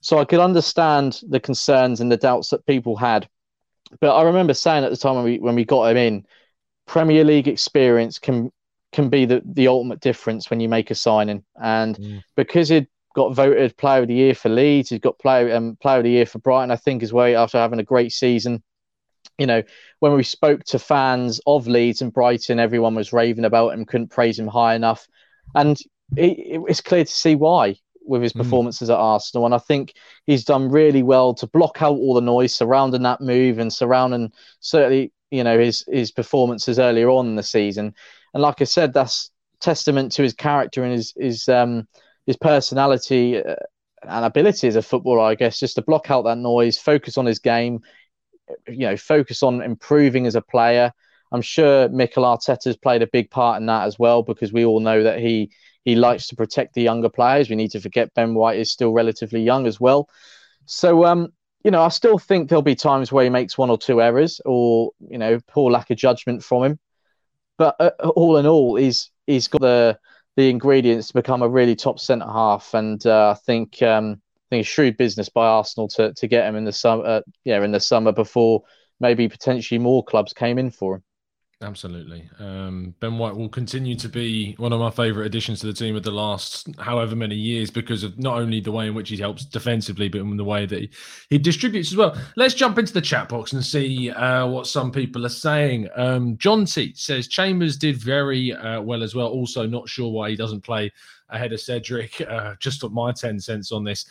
So 0.00 0.18
I 0.18 0.24
could 0.24 0.40
understand 0.40 1.20
the 1.28 1.40
concerns 1.40 2.00
and 2.00 2.10
the 2.10 2.16
doubts 2.16 2.50
that 2.50 2.66
people 2.66 2.96
had. 2.96 3.28
But 4.00 4.16
I 4.16 4.22
remember 4.22 4.54
saying 4.54 4.84
at 4.84 4.90
the 4.90 4.96
time 4.96 5.16
when 5.16 5.24
we 5.24 5.38
when 5.38 5.54
we 5.54 5.64
got 5.64 5.90
him 5.90 5.96
in, 5.96 6.26
Premier 6.86 7.24
League 7.24 7.48
experience 7.48 8.18
can 8.18 8.50
can 8.92 9.08
be 9.08 9.24
the, 9.24 9.42
the 9.44 9.68
ultimate 9.68 10.00
difference 10.00 10.50
when 10.50 10.60
you 10.60 10.68
make 10.68 10.90
a 10.90 10.94
signing. 10.94 11.44
And 11.62 11.96
mm. 11.96 12.22
because 12.36 12.68
he'd 12.68 12.88
got 13.14 13.34
voted 13.34 13.76
Player 13.76 14.02
of 14.02 14.08
the 14.08 14.14
Year 14.14 14.34
for 14.34 14.48
Leeds, 14.48 14.90
he's 14.90 14.98
got 14.98 15.18
Player 15.18 15.54
um, 15.54 15.76
Player 15.80 15.98
of 15.98 16.04
the 16.04 16.10
Year 16.10 16.26
for 16.26 16.40
Brighton, 16.40 16.70
I 16.70 16.76
think 16.76 17.02
as 17.02 17.12
well 17.12 17.42
after 17.42 17.58
having 17.58 17.78
a 17.78 17.84
great 17.84 18.12
season 18.12 18.62
you 19.38 19.46
know, 19.46 19.62
when 20.00 20.12
we 20.14 20.22
spoke 20.22 20.64
to 20.64 20.78
fans 20.78 21.40
of 21.46 21.66
Leeds 21.66 22.02
and 22.02 22.12
Brighton, 22.12 22.58
everyone 22.58 22.94
was 22.94 23.12
raving 23.12 23.44
about 23.44 23.72
him, 23.72 23.84
couldn't 23.84 24.10
praise 24.10 24.38
him 24.38 24.46
high 24.46 24.74
enough. 24.74 25.06
And 25.54 25.78
it, 26.16 26.62
it's 26.68 26.80
clear 26.80 27.04
to 27.04 27.10
see 27.10 27.34
why 27.34 27.76
with 28.04 28.22
his 28.22 28.32
hmm. 28.32 28.40
performances 28.40 28.88
mm. 28.88 28.94
at 28.94 28.98
Arsenal. 28.98 29.46
And 29.46 29.54
I 29.54 29.58
think 29.58 29.94
he's 30.26 30.44
done 30.44 30.68
really 30.68 31.02
well 31.02 31.34
to 31.34 31.46
block 31.46 31.82
out 31.82 31.96
all 31.96 32.14
the 32.14 32.20
noise 32.20 32.54
surrounding 32.54 33.02
that 33.02 33.20
move 33.20 33.58
and 33.58 33.72
surrounding 33.72 34.32
certainly, 34.60 35.12
you 35.30 35.44
know, 35.44 35.58
his 35.58 35.84
his 35.90 36.10
performances 36.10 36.78
earlier 36.78 37.10
on 37.10 37.28
in 37.28 37.36
the 37.36 37.42
season. 37.42 37.94
And 38.34 38.42
like 38.42 38.60
I 38.60 38.64
said, 38.64 38.92
that's 38.92 39.30
testament 39.60 40.10
to 40.12 40.22
his 40.22 40.34
character 40.34 40.82
and 40.82 40.92
his 40.92 41.14
his 41.16 41.48
um 41.48 41.86
his 42.26 42.36
personality 42.36 43.42
uh, 43.42 43.54
and 44.02 44.24
ability 44.24 44.66
as 44.66 44.76
a 44.76 44.82
footballer, 44.82 45.20
I 45.20 45.36
guess, 45.36 45.60
just 45.60 45.76
to 45.76 45.82
block 45.82 46.10
out 46.10 46.24
that 46.24 46.38
noise, 46.38 46.78
focus 46.78 47.16
on 47.16 47.26
his 47.26 47.38
game 47.38 47.80
you 48.68 48.86
know, 48.86 48.96
focus 48.96 49.42
on 49.42 49.62
improving 49.62 50.26
as 50.26 50.34
a 50.34 50.42
player. 50.42 50.92
I'm 51.32 51.42
sure 51.42 51.88
Mikel 51.88 52.24
Arteta's 52.24 52.76
played 52.76 53.02
a 53.02 53.06
big 53.06 53.30
part 53.30 53.60
in 53.60 53.66
that 53.66 53.86
as 53.86 53.98
well 53.98 54.22
because 54.22 54.52
we 54.52 54.64
all 54.64 54.80
know 54.80 55.02
that 55.02 55.18
he 55.18 55.50
he 55.84 55.96
likes 55.96 56.28
to 56.28 56.36
protect 56.36 56.74
the 56.74 56.82
younger 56.82 57.08
players. 57.08 57.50
We 57.50 57.56
need 57.56 57.72
to 57.72 57.80
forget 57.80 58.14
Ben 58.14 58.34
White 58.34 58.58
is 58.58 58.70
still 58.70 58.92
relatively 58.92 59.42
young 59.42 59.66
as 59.66 59.80
well. 59.80 60.08
So 60.66 61.04
um, 61.04 61.32
you 61.64 61.70
know, 61.70 61.82
I 61.82 61.88
still 61.88 62.18
think 62.18 62.48
there'll 62.48 62.62
be 62.62 62.74
times 62.74 63.12
where 63.12 63.24
he 63.24 63.30
makes 63.30 63.56
one 63.56 63.70
or 63.70 63.78
two 63.78 64.02
errors 64.02 64.40
or 64.44 64.90
you 65.08 65.18
know, 65.18 65.38
poor 65.48 65.70
lack 65.70 65.90
of 65.90 65.96
judgment 65.96 66.42
from 66.42 66.64
him. 66.64 66.78
But 67.58 67.76
uh, 67.78 67.90
all 68.16 68.36
in 68.36 68.46
all, 68.46 68.76
he's 68.76 69.10
he's 69.26 69.48
got 69.48 69.60
the 69.60 69.98
the 70.36 70.48
ingredients 70.48 71.08
to 71.08 71.14
become 71.14 71.42
a 71.42 71.48
really 71.48 71.76
top 71.76 72.00
centre 72.00 72.26
half, 72.26 72.74
and 72.74 73.04
uh, 73.06 73.30
I 73.30 73.34
think 73.34 73.82
um, 73.82 74.20
think 74.52 74.66
shrewd 74.66 74.96
business 74.96 75.28
by 75.28 75.46
Arsenal 75.46 75.88
to 75.88 76.12
to 76.12 76.26
get 76.28 76.46
him 76.46 76.56
in 76.56 76.64
the 76.64 76.72
summer, 76.72 77.04
uh, 77.04 77.20
yeah, 77.44 77.62
in 77.62 77.72
the 77.72 77.80
summer 77.80 78.12
before 78.12 78.62
maybe 79.00 79.28
potentially 79.28 79.78
more 79.78 80.04
clubs 80.04 80.32
came 80.32 80.58
in 80.58 80.70
for 80.70 80.96
him. 80.96 81.02
Absolutely. 81.62 82.28
Um, 82.40 82.94
ben 82.98 83.18
White 83.18 83.36
will 83.36 83.48
continue 83.48 83.94
to 83.96 84.08
be 84.08 84.54
one 84.58 84.72
of 84.72 84.80
my 84.80 84.90
favourite 84.90 85.26
additions 85.26 85.60
to 85.60 85.66
the 85.66 85.72
team 85.72 85.94
of 85.94 86.02
the 86.02 86.10
last 86.10 86.68
however 86.80 87.14
many 87.14 87.36
years 87.36 87.70
because 87.70 88.02
of 88.02 88.18
not 88.18 88.36
only 88.36 88.60
the 88.60 88.72
way 88.72 88.88
in 88.88 88.94
which 88.94 89.10
he 89.10 89.16
helps 89.16 89.44
defensively, 89.44 90.08
but 90.08 90.22
in 90.22 90.36
the 90.36 90.44
way 90.44 90.66
that 90.66 90.80
he, 90.80 90.90
he 91.30 91.38
distributes 91.38 91.92
as 91.92 91.96
well. 91.96 92.16
Let's 92.36 92.54
jump 92.54 92.78
into 92.78 92.92
the 92.92 93.00
chat 93.00 93.28
box 93.28 93.52
and 93.52 93.64
see 93.64 94.10
uh, 94.10 94.46
what 94.48 94.66
some 94.66 94.90
people 94.90 95.24
are 95.24 95.30
saying. 95.30 95.88
Um, 95.94 96.36
John 96.36 96.64
T 96.64 96.94
says 96.96 97.28
Chambers 97.28 97.76
did 97.76 97.96
very 97.96 98.52
uh, 98.52 98.80
well 98.82 99.04
as 99.04 99.14
well. 99.14 99.28
Also, 99.28 99.64
not 99.64 99.88
sure 99.88 100.10
why 100.10 100.30
he 100.30 100.36
doesn't 100.36 100.62
play 100.62 100.90
ahead 101.28 101.52
of 101.52 101.60
Cedric. 101.60 102.20
Uh, 102.20 102.54
just 102.58 102.88
my 102.90 103.12
10 103.12 103.40
cents 103.40 103.72
on 103.72 103.84
this 103.84 104.06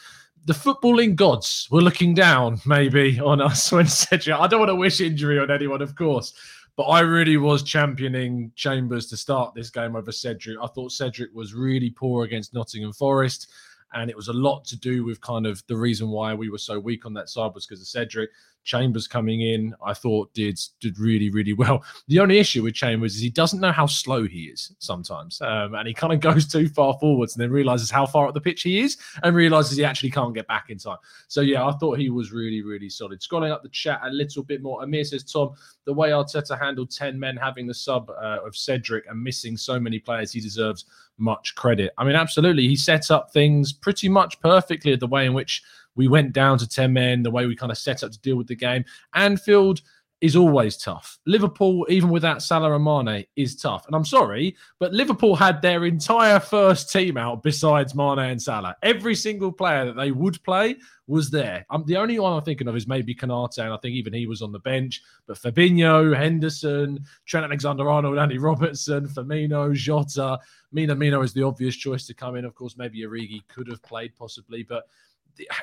the 0.45 0.53
footballing 0.53 1.15
gods 1.15 1.67
were 1.71 1.81
looking 1.81 2.13
down 2.13 2.60
maybe 2.65 3.19
on 3.19 3.41
us 3.41 3.71
when 3.71 3.88
Cedric. 3.88 4.36
I 4.38 4.48
don't 4.48 4.60
want 4.60 4.69
to 4.69 4.75
wish 4.75 5.01
injury 5.01 5.39
on 5.39 5.51
anyone, 5.51 5.81
of 5.81 5.95
course, 5.95 6.33
but 6.75 6.83
I 6.83 7.01
really 7.01 7.38
was 7.38 7.63
championing 7.63 8.51
Chambers 8.55 9.07
to 9.07 9.17
start 9.17 9.53
this 9.53 9.69
game 9.69 9.95
over 9.95 10.12
Cedric. 10.12 10.57
I 10.62 10.67
thought 10.67 10.91
Cedric 10.91 11.33
was 11.33 11.53
really 11.53 11.89
poor 11.91 12.24
against 12.24 12.53
Nottingham 12.53 12.93
Forest, 12.93 13.51
and 13.93 14.10
it 14.10 14.15
was 14.15 14.27
a 14.27 14.33
lot 14.33 14.65
to 14.65 14.77
do 14.77 15.03
with 15.03 15.21
kind 15.21 15.45
of 15.45 15.63
the 15.67 15.75
reason 15.75 16.10
why 16.10 16.33
we 16.33 16.50
were 16.50 16.57
so 16.57 16.79
weak 16.79 17.05
on 17.05 17.13
that 17.13 17.29
side 17.29 17.53
was 17.53 17.65
because 17.65 17.81
of 17.81 17.88
Cedric. 17.88 18.29
Chambers 18.63 19.07
coming 19.07 19.41
in, 19.41 19.74
I 19.83 19.95
thought 19.95 20.31
did 20.36 20.60
did 20.79 21.00
really 21.00 21.31
really 21.31 21.53
well. 21.53 21.83
The 22.07 22.19
only 22.19 22.38
issue 22.38 22.62
with 22.62 22.75
Chambers 22.75 23.15
is 23.15 23.21
he 23.21 23.29
doesn't 23.29 23.60
know 23.60 23.71
how 23.71 23.88
slow 23.88 24.27
he 24.27 24.43
is 24.43 24.74
sometimes, 24.77 25.41
um, 25.41 25.74
and 25.74 25.88
he 25.88 25.95
kind 25.95 26.13
of 26.13 26.19
goes 26.31 26.48
too 26.48 26.69
far 26.69 26.95
forwards 27.00 27.36
and 27.36 27.41
then 27.41 27.50
realizes 27.50 27.89
how 27.89 28.05
far 28.05 28.27
up 28.27 28.36
the 28.36 28.41
pitch 28.41 28.62
he 28.62 28.81
is, 28.81 28.98
and 29.24 29.36
realizes 29.36 29.77
he 29.77 29.83
actually 29.83 30.12
can't 30.12 30.36
get 30.36 30.48
back 30.48 30.69
in 30.69 30.77
time. 30.77 30.98
So 31.27 31.41
yeah, 31.41 31.65
I 31.65 31.71
thought 31.74 31.98
he 31.98 32.12
was 32.12 32.31
really 32.31 32.62
really 32.62 32.89
solid. 32.89 33.19
Scrolling 33.21 33.51
up 33.51 33.63
the 33.63 33.69
chat 33.69 34.00
a 34.03 34.12
little 34.12 34.43
bit 34.43 34.62
more, 34.62 34.83
Amir 34.83 35.05
says 35.05 35.24
Tom, 35.24 35.53
the 35.86 35.93
way 35.93 36.12
Arteta 36.12 36.60
handled 36.60 36.91
ten 36.91 37.19
men 37.19 37.38
having 37.38 37.65
the 37.65 37.74
sub 37.74 38.12
uh, 38.12 38.45
of 38.45 38.55
Cedric 38.55 39.05
and 39.10 39.21
missing 39.21 39.57
so 39.57 39.79
many 39.79 39.98
players, 39.98 40.31
he 40.31 40.39
deserves 40.39 40.86
much 41.22 41.56
credit. 41.56 41.94
I 41.98 42.04
mean, 42.04 42.16
absolutely, 42.16 42.68
he 42.68 42.75
set 42.75 43.12
up 43.12 43.32
things 43.32 43.72
pretty 43.72 44.10
much 44.10 44.40
perfectly 44.42 44.96
the 44.96 45.08
way 45.08 45.25
in 45.25 45.34
which 45.34 45.63
we 45.96 46.08
went 46.08 46.34
down 46.34 46.58
to 46.58 46.68
10 46.68 46.92
men, 46.92 47.24
the 47.24 47.32
way 47.32 47.46
we 47.46 47.56
kind 47.56 47.72
of 47.72 47.78
set 47.78 48.04
up 48.04 48.12
to 48.12 48.20
deal 48.20 48.38
with 48.38 48.48
the 48.48 48.56
game. 48.56 48.84
Anfield 49.13 49.82
is 50.22 50.36
always 50.36 50.78
tough. 50.78 51.18
Liverpool, 51.25 51.86
even 51.90 52.10
without 52.10 52.44
Salah 52.44 52.75
and 52.75 52.84
Mane, 52.84 53.25
is 53.36 53.56
tough. 53.56 53.88
And 53.88 53.96
I'm 53.96 54.06
sorry, 54.06 54.56
but 54.78 54.94
Liverpool 54.94 55.36
had 55.36 55.62
their 55.62 55.86
entire 55.86 56.40
first 56.40 56.92
team 56.92 57.18
out 57.18 57.42
besides 57.42 57.96
Mane 57.96 58.20
and 58.20 58.42
Salah. 58.42 58.75
Every 58.84 59.16
single 59.16 59.51
player 59.51 59.86
that 59.86 59.96
they 59.96 60.12
would 60.12 60.42
play 60.44 60.75
was 61.08 61.32
there. 61.32 61.66
I'm 61.72 61.84
the 61.86 61.98
only 61.98 62.20
one 62.20 62.34
I'm 62.34 62.44
thinking 62.44 62.68
of 62.68 62.75
is 62.75 62.88
maybe 62.88 63.16
Konate, 63.16 63.58
and 63.58 63.74
I 63.74 63.78
think 63.78 63.96
even 63.96 64.13
he 64.13 64.28
was 64.28 64.44
on 64.44 64.51
the 64.51 64.60
bench. 64.60 65.01
But 65.25 65.38
Fabinho, 65.38 66.16
Henderson, 66.16 67.04
Trent 67.25 67.46
Alexander-Arnold, 67.46 68.20
Andy 68.20 68.38
Robertson, 68.38 69.08
Firmino, 69.08 69.74
Jota, 69.74 70.40
Minamino 70.74 71.24
is 71.24 71.34
the 71.34 71.44
obvious 71.44 71.75
choice 71.75 72.06
to 72.06 72.13
come 72.13 72.36
in. 72.36 72.46
Of 72.46 72.56
course, 72.56 72.78
maybe 72.78 73.01
Origi 73.01 73.42
could 73.48 73.68
have 73.68 73.82
played 73.82 74.16
possibly, 74.16 74.63
but 74.63 74.88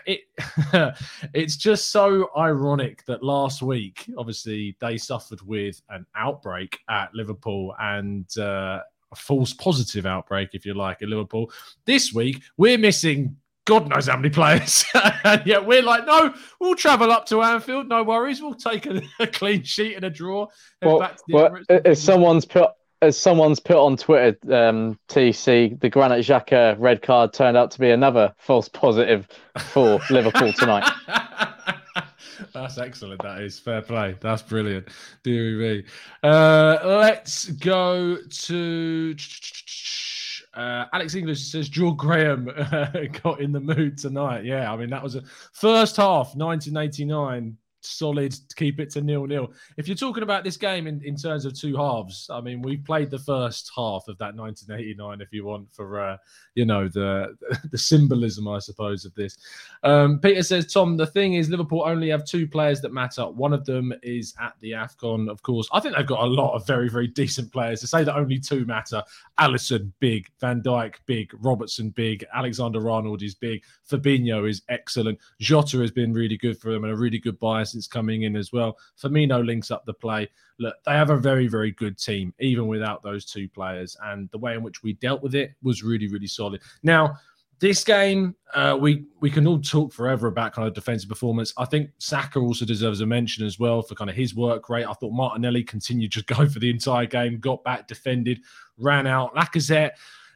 it 0.06 0.20
it's 1.34 1.56
just 1.56 1.90
so 1.90 2.30
ironic 2.36 3.04
that 3.06 3.22
last 3.22 3.62
week, 3.62 4.06
obviously, 4.16 4.76
they 4.80 4.96
suffered 4.96 5.40
with 5.42 5.80
an 5.90 6.06
outbreak 6.14 6.78
at 6.88 7.14
Liverpool 7.14 7.74
and 7.78 8.26
uh, 8.38 8.80
a 9.10 9.16
false 9.16 9.52
positive 9.52 10.06
outbreak, 10.06 10.50
if 10.52 10.66
you 10.66 10.74
like, 10.74 11.02
at 11.02 11.08
Liverpool. 11.08 11.50
This 11.84 12.12
week, 12.12 12.42
we're 12.56 12.78
missing 12.78 13.36
God 13.68 13.86
knows 13.90 14.06
how 14.06 14.16
many 14.16 14.30
players. 14.30 14.82
and 15.24 15.46
yet 15.46 15.66
we're 15.66 15.82
like, 15.82 16.06
no, 16.06 16.32
we'll 16.58 16.74
travel 16.74 17.12
up 17.12 17.26
to 17.26 17.42
Anfield. 17.42 17.86
No 17.86 18.02
worries. 18.02 18.40
We'll 18.40 18.54
take 18.54 18.86
a, 18.86 19.02
a 19.20 19.26
clean 19.26 19.62
sheet 19.62 19.94
and 19.94 20.04
a 20.04 20.10
draw. 20.10 20.48
Well, 20.80 21.10
well 21.28 21.58
if 21.68 21.98
someone's 21.98 22.46
put 22.46 22.70
as 23.00 23.18
someone's 23.18 23.60
put 23.60 23.76
on 23.76 23.96
Twitter, 23.96 24.36
um, 24.54 24.98
TC, 25.08 25.78
the 25.80 25.88
Granit 25.88 26.24
Xhaka 26.24 26.76
red 26.78 27.02
card 27.02 27.32
turned 27.32 27.56
out 27.56 27.70
to 27.72 27.78
be 27.78 27.90
another 27.90 28.34
false 28.38 28.68
positive 28.68 29.28
for 29.58 30.00
Liverpool 30.10 30.52
tonight. 30.52 30.90
That's 32.52 32.78
excellent. 32.78 33.22
That 33.22 33.40
is 33.40 33.58
fair 33.58 33.82
play. 33.82 34.16
That's 34.20 34.42
brilliant. 34.42 34.88
Deary 35.22 35.54
me. 35.56 35.84
Uh, 36.22 36.78
let's 36.84 37.50
go 37.50 38.16
to 38.16 39.14
uh, 40.54 40.86
Alex 40.92 41.14
English 41.14 41.44
says 41.44 41.68
George 41.68 41.96
Graham 41.96 42.50
uh, 42.56 42.86
got 43.22 43.40
in 43.40 43.52
the 43.52 43.60
mood 43.60 43.98
tonight. 43.98 44.44
Yeah, 44.44 44.72
I 44.72 44.76
mean 44.76 44.90
that 44.90 45.02
was 45.02 45.14
a 45.14 45.22
first 45.52 45.96
half 45.96 46.34
1989 46.34 47.56
solid 47.80 48.34
keep 48.56 48.80
it 48.80 48.90
to 48.90 49.00
nil 49.00 49.26
nil. 49.26 49.52
If 49.76 49.88
you're 49.88 49.96
talking 49.96 50.22
about 50.22 50.44
this 50.44 50.56
game 50.56 50.86
in, 50.86 51.02
in 51.04 51.16
terms 51.16 51.44
of 51.44 51.58
two 51.58 51.76
halves, 51.76 52.28
I 52.30 52.40
mean, 52.40 52.62
we 52.62 52.76
played 52.76 53.10
the 53.10 53.18
first 53.18 53.70
half 53.74 54.08
of 54.08 54.18
that 54.18 54.34
1989, 54.34 55.20
if 55.20 55.32
you 55.32 55.44
want, 55.44 55.72
for 55.72 56.00
uh, 56.00 56.16
you 56.54 56.64
know 56.64 56.88
the 56.88 57.36
the 57.70 57.78
symbolism, 57.78 58.48
I 58.48 58.58
suppose, 58.58 59.04
of 59.04 59.14
this. 59.14 59.36
Um, 59.82 60.18
Peter 60.20 60.42
says, 60.42 60.72
Tom, 60.72 60.96
the 60.96 61.06
thing 61.06 61.34
is, 61.34 61.48
Liverpool 61.48 61.82
only 61.84 62.08
have 62.08 62.24
two 62.24 62.46
players 62.46 62.80
that 62.80 62.92
matter. 62.92 63.28
One 63.28 63.52
of 63.52 63.64
them 63.64 63.92
is 64.02 64.34
at 64.40 64.54
the 64.60 64.72
Afcon, 64.72 65.30
of 65.30 65.42
course. 65.42 65.68
I 65.72 65.80
think 65.80 65.96
they've 65.96 66.06
got 66.06 66.22
a 66.22 66.26
lot 66.26 66.54
of 66.54 66.66
very 66.66 66.88
very 66.88 67.06
decent 67.06 67.52
players. 67.52 67.80
To 67.80 67.86
say 67.86 68.04
that 68.04 68.16
only 68.16 68.38
two 68.38 68.64
matter, 68.64 69.02
Alisson 69.38 69.92
big, 70.00 70.28
Van 70.40 70.62
Dijk 70.62 70.96
big, 71.06 71.30
Robertson 71.40 71.90
big, 71.90 72.24
Alexander 72.34 72.90
Arnold 72.90 73.22
is 73.22 73.34
big, 73.34 73.62
Fabinho 73.88 74.48
is 74.48 74.62
excellent, 74.68 75.18
Jota 75.40 75.78
has 75.78 75.90
been 75.90 76.12
really 76.12 76.36
good 76.36 76.58
for 76.58 76.72
them 76.72 76.84
and 76.84 76.92
a 76.92 76.96
really 76.96 77.18
good 77.18 77.38
buy 77.38 77.62
since 77.68 77.86
coming 77.86 78.22
in 78.22 78.36
as 78.36 78.52
well. 78.52 78.76
Firmino 79.00 79.44
links 79.44 79.70
up 79.70 79.84
the 79.84 79.94
play. 79.94 80.28
Look, 80.58 80.74
they 80.84 80.92
have 80.92 81.10
a 81.10 81.16
very, 81.16 81.46
very 81.46 81.70
good 81.72 81.98
team, 81.98 82.34
even 82.40 82.66
without 82.66 83.02
those 83.02 83.24
two 83.24 83.48
players. 83.48 83.96
And 84.02 84.30
the 84.30 84.38
way 84.38 84.54
in 84.54 84.62
which 84.62 84.82
we 84.82 84.94
dealt 84.94 85.22
with 85.22 85.34
it 85.34 85.52
was 85.62 85.82
really, 85.82 86.08
really 86.08 86.26
solid. 86.26 86.62
Now, 86.82 87.18
this 87.60 87.82
game, 87.82 88.36
uh, 88.54 88.76
we 88.80 89.04
we 89.20 89.30
can 89.30 89.46
all 89.46 89.60
talk 89.60 89.92
forever 89.92 90.28
about 90.28 90.52
kind 90.52 90.68
of 90.68 90.74
defensive 90.74 91.08
performance. 91.08 91.52
I 91.56 91.64
think 91.64 91.90
Saka 91.98 92.38
also 92.38 92.64
deserves 92.64 93.00
a 93.00 93.06
mention 93.06 93.44
as 93.44 93.58
well 93.58 93.82
for 93.82 93.94
kind 93.94 94.08
of 94.08 94.14
his 94.14 94.34
work 94.34 94.68
rate. 94.68 94.86
I 94.86 94.92
thought 94.92 95.12
Martinelli 95.12 95.64
continued 95.64 96.12
to 96.12 96.22
go 96.34 96.46
for 96.48 96.58
the 96.58 96.70
entire 96.70 97.06
game, 97.06 97.40
got 97.40 97.64
back, 97.64 97.88
defended, 97.88 98.40
ran 98.78 99.06
out. 99.06 99.34
Lacazette, 99.34 99.92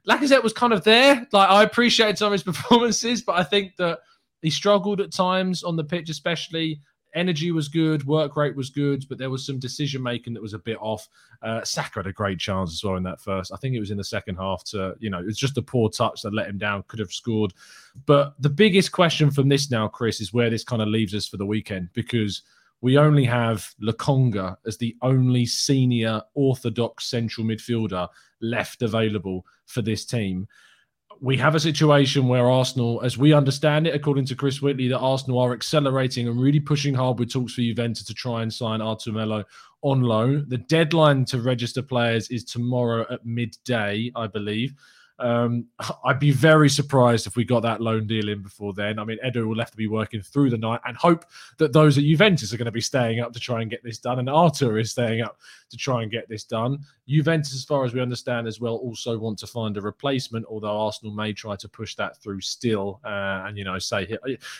Lacazette 0.08 0.42
was 0.42 0.52
kind 0.52 0.72
of 0.72 0.82
there. 0.82 1.26
Like 1.32 1.48
I 1.48 1.62
appreciated 1.62 2.18
some 2.18 2.26
of 2.26 2.32
his 2.32 2.42
performances, 2.54 3.22
but 3.22 3.38
I 3.38 3.44
think 3.44 3.76
that 3.76 4.00
he 4.40 4.50
struggled 4.50 5.00
at 5.00 5.12
times 5.12 5.62
on 5.62 5.76
the 5.76 5.84
pitch, 5.84 6.10
especially 6.10 6.80
energy 7.14 7.52
was 7.52 7.68
good, 7.68 8.06
work 8.06 8.36
rate 8.36 8.56
was 8.56 8.70
good, 8.70 9.04
but 9.08 9.18
there 9.18 9.30
was 9.30 9.44
some 9.44 9.58
decision 9.58 10.02
making 10.02 10.34
that 10.34 10.42
was 10.42 10.54
a 10.54 10.58
bit 10.58 10.78
off. 10.80 11.08
Uh, 11.42 11.62
Saka 11.64 12.00
had 12.00 12.06
a 12.06 12.12
great 12.12 12.38
chance 12.38 12.72
as 12.72 12.82
well 12.84 12.96
in 12.96 13.02
that 13.02 13.20
first. 13.20 13.52
I 13.52 13.56
think 13.56 13.74
it 13.74 13.80
was 13.80 13.90
in 13.90 13.98
the 13.98 14.04
second 14.04 14.36
half 14.36 14.64
to, 14.64 14.94
you 14.98 15.10
know, 15.10 15.18
it 15.18 15.26
was 15.26 15.38
just 15.38 15.58
a 15.58 15.62
poor 15.62 15.88
touch 15.90 16.22
that 16.22 16.34
let 16.34 16.48
him 16.48 16.58
down, 16.58 16.84
could 16.88 16.98
have 16.98 17.12
scored. 17.12 17.52
But 18.06 18.34
the 18.40 18.50
biggest 18.50 18.92
question 18.92 19.30
from 19.30 19.48
this 19.48 19.70
now, 19.70 19.88
Chris, 19.88 20.20
is 20.20 20.32
where 20.32 20.50
this 20.50 20.64
kind 20.64 20.82
of 20.82 20.88
leaves 20.88 21.14
us 21.14 21.26
for 21.26 21.36
the 21.36 21.46
weekend 21.46 21.90
because 21.92 22.42
we 22.80 22.98
only 22.98 23.24
have 23.24 23.72
Lokonga 23.80 24.56
as 24.66 24.76
the 24.76 24.96
only 25.02 25.46
senior 25.46 26.20
orthodox 26.34 27.06
central 27.06 27.46
midfielder 27.46 28.08
left 28.40 28.82
available 28.82 29.46
for 29.66 29.82
this 29.82 30.04
team 30.04 30.48
we 31.22 31.36
have 31.36 31.54
a 31.54 31.60
situation 31.60 32.26
where 32.26 32.50
Arsenal, 32.50 33.00
as 33.04 33.16
we 33.16 33.32
understand 33.32 33.86
it, 33.86 33.94
according 33.94 34.24
to 34.26 34.34
Chris 34.34 34.60
Wheatley, 34.60 34.88
that 34.88 34.98
Arsenal 34.98 35.38
are 35.38 35.52
accelerating 35.52 36.26
and 36.26 36.38
really 36.38 36.58
pushing 36.58 36.94
hard 36.94 37.20
with 37.20 37.32
talks 37.32 37.54
for 37.54 37.60
Juventus 37.60 38.04
to 38.06 38.12
try 38.12 38.42
and 38.42 38.52
sign 38.52 38.80
Arthur 38.80 39.12
Melo 39.12 39.44
on 39.82 40.00
loan. 40.00 40.46
The 40.48 40.58
deadline 40.58 41.24
to 41.26 41.40
register 41.40 41.80
players 41.80 42.28
is 42.30 42.42
tomorrow 42.42 43.06
at 43.08 43.24
midday, 43.24 44.10
I 44.16 44.26
believe. 44.26 44.74
Um, 45.22 45.66
I'd 46.04 46.18
be 46.18 46.30
very 46.30 46.68
surprised 46.68 47.26
if 47.26 47.36
we 47.36 47.44
got 47.44 47.62
that 47.62 47.80
loan 47.80 48.06
deal 48.06 48.28
in 48.28 48.42
before 48.42 48.72
then. 48.74 48.98
I 48.98 49.04
mean, 49.04 49.18
Edu 49.24 49.46
will 49.46 49.58
have 49.58 49.70
to 49.70 49.76
be 49.76 49.86
working 49.86 50.20
through 50.20 50.50
the 50.50 50.58
night 50.58 50.80
and 50.84 50.96
hope 50.96 51.24
that 51.58 51.72
those 51.72 51.96
at 51.96 52.04
Juventus 52.04 52.52
are 52.52 52.56
going 52.56 52.66
to 52.66 52.72
be 52.72 52.80
staying 52.80 53.20
up 53.20 53.32
to 53.32 53.40
try 53.40 53.62
and 53.62 53.70
get 53.70 53.82
this 53.82 53.98
done. 53.98 54.18
And 54.18 54.28
Arthur 54.28 54.78
is 54.78 54.90
staying 54.90 55.22
up 55.22 55.38
to 55.70 55.76
try 55.76 56.02
and 56.02 56.10
get 56.10 56.28
this 56.28 56.44
done. 56.44 56.80
Juventus, 57.08 57.54
as 57.54 57.64
far 57.64 57.84
as 57.84 57.94
we 57.94 58.00
understand 58.00 58.46
as 58.46 58.60
well, 58.60 58.74
also 58.74 59.18
want 59.18 59.38
to 59.38 59.46
find 59.46 59.76
a 59.76 59.80
replacement, 59.80 60.46
although 60.46 60.80
Arsenal 60.80 61.14
may 61.14 61.32
try 61.32 61.56
to 61.56 61.68
push 61.68 61.94
that 61.96 62.20
through 62.22 62.40
still. 62.40 63.00
Uh, 63.04 63.44
and, 63.46 63.56
you 63.56 63.64
know, 63.64 63.78
say, 63.78 64.16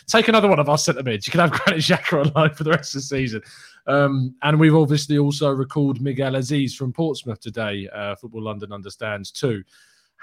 take 0.07 0.27
another 0.27 0.47
one 0.47 0.59
of 0.59 0.69
our 0.69 0.77
centre 0.77 1.03
mids. 1.03 1.27
You 1.27 1.31
can 1.31 1.41
have 1.41 1.51
Granit 1.65 1.83
Xhaka 1.83 2.33
loan 2.35 2.53
for 2.53 2.63
the 2.63 2.71
rest 2.71 2.95
of 2.95 3.01
the 3.01 3.05
season. 3.05 3.41
Um, 3.85 4.35
and 4.43 4.59
we've 4.59 4.75
obviously 4.75 5.17
also 5.17 5.49
recalled 5.49 6.01
Miguel 6.01 6.33
Azeez 6.33 6.73
from 6.73 6.93
Portsmouth 6.93 7.39
today. 7.39 7.89
Uh, 7.93 8.15
Football 8.15 8.43
London 8.43 8.71
understands 8.71 9.31
too. 9.31 9.63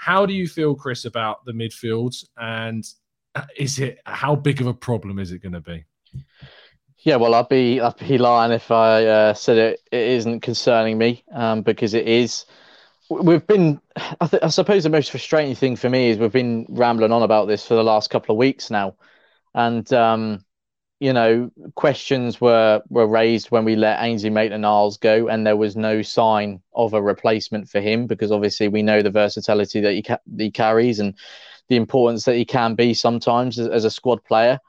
How 0.01 0.25
do 0.25 0.33
you 0.33 0.47
feel, 0.47 0.73
Chris, 0.73 1.05
about 1.05 1.45
the 1.45 1.51
midfield? 1.51 2.25
And 2.35 2.83
is 3.55 3.77
it 3.77 3.99
how 4.07 4.35
big 4.35 4.59
of 4.59 4.65
a 4.65 4.73
problem 4.73 5.19
is 5.19 5.31
it 5.31 5.43
going 5.43 5.53
to 5.53 5.61
be? 5.61 5.85
Yeah, 6.97 7.17
well, 7.17 7.35
I'd 7.35 7.49
be 7.49 7.79
I'd 7.79 7.97
be 7.97 8.17
lying 8.17 8.51
if 8.51 8.71
I 8.71 9.05
uh, 9.05 9.33
said 9.35 9.57
it, 9.59 9.79
it 9.91 10.01
isn't 10.01 10.39
concerning 10.39 10.97
me 10.97 11.23
um, 11.31 11.61
because 11.61 11.93
it 11.93 12.07
is. 12.07 12.45
We've 13.11 13.45
been, 13.45 13.79
I, 14.19 14.25
th- 14.25 14.41
I 14.41 14.47
suppose, 14.47 14.85
the 14.85 14.89
most 14.89 15.11
frustrating 15.11 15.53
thing 15.53 15.75
for 15.75 15.87
me 15.87 16.09
is 16.09 16.17
we've 16.17 16.31
been 16.31 16.65
rambling 16.69 17.11
on 17.11 17.21
about 17.21 17.47
this 17.47 17.67
for 17.67 17.75
the 17.75 17.83
last 17.83 18.09
couple 18.09 18.33
of 18.33 18.39
weeks 18.39 18.71
now, 18.71 18.95
and 19.53 19.93
um, 19.93 20.43
you 21.01 21.13
know, 21.13 21.49
questions 21.73 22.39
were 22.39 22.83
were 22.89 23.07
raised 23.07 23.49
when 23.49 23.65
we 23.65 23.75
let 23.75 24.03
Ainsley 24.03 24.29
Maitland-Niles 24.29 24.97
go, 24.97 25.27
and 25.29 25.45
there 25.45 25.57
was 25.57 25.75
no 25.75 26.03
sign 26.03 26.61
of 26.75 26.93
a 26.93 27.01
replacement 27.01 27.67
for 27.67 27.81
him 27.81 28.05
because 28.05 28.31
obviously 28.31 28.67
we 28.67 28.83
know 28.83 29.01
the 29.01 29.09
versatility 29.09 29.81
that 29.81 29.93
he 29.93 30.03
ca- 30.03 30.19
he 30.37 30.51
carries 30.51 30.99
and 30.99 31.15
the 31.69 31.75
importance 31.75 32.25
that 32.25 32.35
he 32.35 32.45
can 32.45 32.75
be 32.75 32.93
sometimes 32.93 33.57
as, 33.57 33.67
as 33.67 33.83
a 33.83 33.89
squad 33.89 34.23
player. 34.23 34.59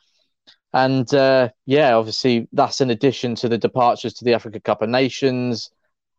And 0.73 1.13
uh, 1.13 1.51
yeah, 1.67 1.93
obviously 1.97 2.49
that's 2.55 2.81
in 2.81 2.89
addition 2.89 3.35
to 3.37 3.51
the 3.51 3.59
departures 3.59 4.15
to 4.15 4.25
the 4.25 4.33
Africa 4.33 4.59
Cup 4.59 4.81
of 4.81 4.89
Nations. 4.89 5.71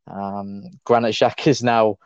Um, 0.05 0.65
Granit 0.85 1.15
Xhaka 1.15 1.47
is 1.47 1.63
now. 1.63 1.97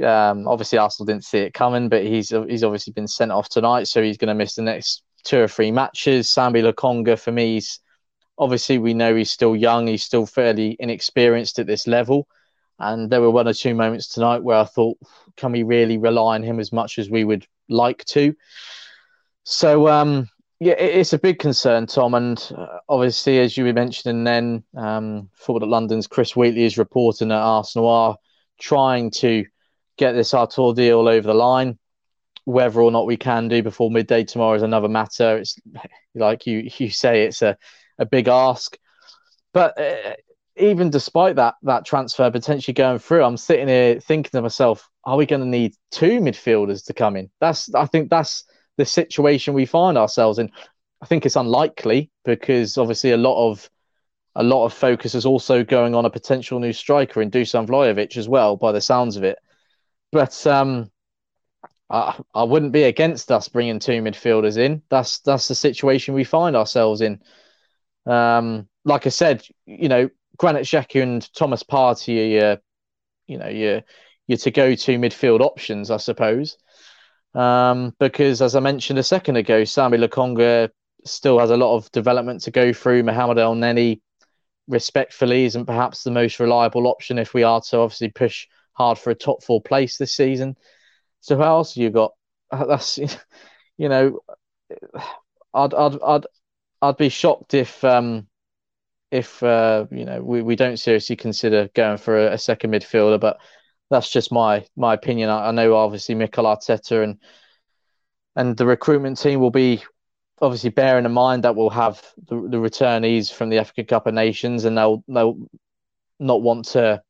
Um, 0.00 0.46
obviously, 0.46 0.78
Arsenal 0.78 1.06
didn't 1.06 1.24
see 1.24 1.38
it 1.38 1.54
coming, 1.54 1.88
but 1.88 2.04
he's 2.04 2.28
he's 2.28 2.62
obviously 2.62 2.92
been 2.92 3.08
sent 3.08 3.32
off 3.32 3.48
tonight, 3.48 3.88
so 3.88 4.00
he's 4.00 4.16
going 4.16 4.28
to 4.28 4.34
miss 4.34 4.54
the 4.54 4.62
next 4.62 5.02
two 5.24 5.38
or 5.38 5.48
three 5.48 5.70
matches. 5.70 6.28
Sambi 6.28 6.62
Lokonga, 6.62 7.18
for 7.18 7.32
me, 7.32 7.58
is 7.58 7.78
obviously 8.38 8.78
we 8.78 8.94
know 8.94 9.14
he's 9.14 9.30
still 9.30 9.54
young, 9.54 9.86
he's 9.86 10.04
still 10.04 10.26
fairly 10.26 10.76
inexperienced 10.78 11.58
at 11.58 11.66
this 11.66 11.86
level. 11.86 12.26
And 12.78 13.10
there 13.10 13.20
were 13.20 13.30
one 13.30 13.46
or 13.46 13.54
two 13.54 13.74
moments 13.74 14.08
tonight 14.08 14.42
where 14.42 14.58
I 14.58 14.64
thought, 14.64 14.98
can 15.36 15.52
we 15.52 15.62
really 15.62 15.98
rely 15.98 16.34
on 16.34 16.42
him 16.42 16.58
as 16.58 16.72
much 16.72 16.98
as 16.98 17.08
we 17.08 17.24
would 17.24 17.46
like 17.68 18.04
to? 18.06 18.34
So, 19.44 19.88
um, 19.88 20.28
yeah, 20.58 20.74
it's 20.74 21.12
a 21.12 21.18
big 21.18 21.38
concern, 21.38 21.86
Tom. 21.86 22.14
And 22.14 22.52
uh, 22.56 22.78
obviously, 22.88 23.38
as 23.38 23.56
you 23.56 23.64
were 23.64 23.72
mentioning, 23.72 24.24
then 24.24 24.64
um, 24.76 25.28
football.london's 25.34 26.06
Chris 26.06 26.34
Wheatley 26.34 26.64
is 26.64 26.78
reporting 26.78 27.28
that 27.28 27.36
Arsenal 27.36 27.88
are 27.88 28.16
trying 28.58 29.10
to 29.12 29.44
get 29.96 30.12
this 30.12 30.34
Arthur 30.34 30.72
deal 30.74 31.06
over 31.08 31.26
the 31.26 31.34
line 31.34 31.78
whether 32.44 32.80
or 32.80 32.90
not 32.90 33.06
we 33.06 33.16
can 33.16 33.48
do 33.48 33.62
before 33.62 33.90
midday 33.90 34.24
tomorrow 34.24 34.54
is 34.54 34.62
another 34.62 34.88
matter. 34.88 35.38
It's 35.38 35.58
like 36.14 36.46
you 36.46 36.68
you 36.78 36.90
say, 36.90 37.24
it's 37.24 37.42
a, 37.42 37.56
a 37.98 38.06
big 38.06 38.28
ask. 38.28 38.76
But 39.52 39.78
uh, 39.78 40.14
even 40.56 40.90
despite 40.90 41.36
that 41.36 41.54
that 41.62 41.84
transfer 41.84 42.30
potentially 42.30 42.74
going 42.74 42.98
through, 42.98 43.24
I'm 43.24 43.36
sitting 43.36 43.68
here 43.68 44.00
thinking 44.00 44.30
to 44.32 44.42
myself, 44.42 44.88
are 45.04 45.16
we 45.16 45.26
going 45.26 45.42
to 45.42 45.48
need 45.48 45.74
two 45.90 46.20
midfielders 46.20 46.86
to 46.86 46.94
come 46.94 47.16
in? 47.16 47.30
That's 47.40 47.72
I 47.74 47.86
think 47.86 48.10
that's 48.10 48.44
the 48.76 48.84
situation 48.84 49.54
we 49.54 49.66
find 49.66 49.98
ourselves 49.98 50.38
in. 50.38 50.50
I 51.00 51.06
think 51.06 51.26
it's 51.26 51.36
unlikely 51.36 52.10
because 52.24 52.78
obviously 52.78 53.10
a 53.10 53.16
lot 53.16 53.50
of 53.50 53.68
a 54.34 54.42
lot 54.42 54.64
of 54.64 54.72
focus 54.72 55.14
is 55.14 55.26
also 55.26 55.62
going 55.64 55.94
on 55.94 56.06
a 56.06 56.10
potential 56.10 56.58
new 56.58 56.72
striker 56.72 57.20
in 57.20 57.30
Dusan 57.30 57.66
Vlahovic 57.66 58.16
as 58.16 58.28
well, 58.28 58.56
by 58.56 58.72
the 58.72 58.80
sounds 58.80 59.16
of 59.16 59.24
it. 59.24 59.38
But 60.10 60.46
um, 60.46 60.90
I, 61.92 62.18
I 62.34 62.42
wouldn't 62.44 62.72
be 62.72 62.84
against 62.84 63.30
us 63.30 63.48
bringing 63.48 63.78
two 63.78 64.00
midfielders 64.02 64.56
in. 64.56 64.82
That's 64.88 65.18
that's 65.20 65.46
the 65.46 65.54
situation 65.54 66.14
we 66.14 66.24
find 66.24 66.56
ourselves 66.56 67.02
in. 67.02 67.20
Um, 68.06 68.66
like 68.84 69.06
I 69.06 69.10
said, 69.10 69.46
you 69.66 69.88
know, 69.88 70.08
Granit 70.38 70.64
Xhaka 70.64 71.02
and 71.02 71.34
Thomas 71.34 71.62
Partey 71.62 72.42
are, 72.42 72.60
you 73.26 73.38
know, 73.38 73.48
you're, 73.48 73.82
you're 74.26 74.38
to 74.38 74.50
go 74.50 74.74
to 74.74 74.98
midfield 74.98 75.40
options, 75.40 75.90
I 75.90 75.98
suppose. 75.98 76.56
Um, 77.34 77.94
because 78.00 78.42
as 78.42 78.56
I 78.56 78.60
mentioned 78.60 78.98
a 78.98 79.04
second 79.04 79.36
ago, 79.36 79.62
Sambi 79.62 80.02
Lokonga 80.02 80.70
still 81.04 81.38
has 81.38 81.50
a 81.50 81.56
lot 81.56 81.76
of 81.76 81.90
development 81.92 82.42
to 82.42 82.50
go 82.50 82.72
through. 82.72 83.02
Mohamed 83.02 83.36
Elneny, 83.36 84.00
respectfully, 84.66 85.44
isn't 85.44 85.66
perhaps 85.66 86.02
the 86.02 86.10
most 86.10 86.40
reliable 86.40 86.86
option 86.86 87.18
if 87.18 87.34
we 87.34 87.42
are 87.42 87.60
to 87.60 87.78
obviously 87.78 88.08
push 88.08 88.48
hard 88.72 88.98
for 88.98 89.10
a 89.10 89.14
top 89.14 89.42
four 89.42 89.60
place 89.60 89.98
this 89.98 90.14
season. 90.14 90.56
So 91.22 91.36
who 91.36 91.42
else 91.42 91.76
you 91.76 91.88
got? 91.88 92.12
That's 92.50 92.98
you 93.78 93.88
know, 93.88 94.20
I'd 95.54 95.72
I'd 95.72 96.02
I'd 96.02 96.26
I'd 96.82 96.96
be 96.98 97.08
shocked 97.08 97.54
if 97.54 97.82
um 97.82 98.26
if 99.10 99.42
uh, 99.42 99.86
you 99.90 100.04
know 100.04 100.22
we, 100.22 100.42
we 100.42 100.56
don't 100.56 100.78
seriously 100.78 101.16
consider 101.16 101.68
going 101.74 101.98
for 101.98 102.18
a, 102.18 102.32
a 102.32 102.38
second 102.38 102.72
midfielder, 102.72 103.20
but 103.20 103.38
that's 103.90 104.10
just 104.10 104.32
my 104.32 104.66
my 104.76 104.94
opinion. 104.94 105.30
I, 105.30 105.48
I, 105.48 105.50
know 105.52 105.76
obviously 105.76 106.14
Mikel 106.14 106.44
Arteta 106.44 107.04
and 107.04 107.18
and 108.34 108.56
the 108.56 108.66
recruitment 108.66 109.18
team 109.18 109.38
will 109.38 109.50
be 109.50 109.82
obviously 110.40 110.70
bearing 110.70 111.04
in 111.04 111.12
mind 111.12 111.44
that 111.44 111.54
we'll 111.54 111.70
have 111.70 112.02
the, 112.26 112.36
the 112.36 112.56
returnees 112.56 113.32
from 113.32 113.50
the 113.50 113.58
African 113.58 113.86
Cup 113.86 114.06
of 114.06 114.14
Nations, 114.14 114.64
and 114.64 114.76
they'll 114.76 115.04
they'll 115.06 115.38
not 116.18 116.42
want 116.42 116.64
to 116.66 117.02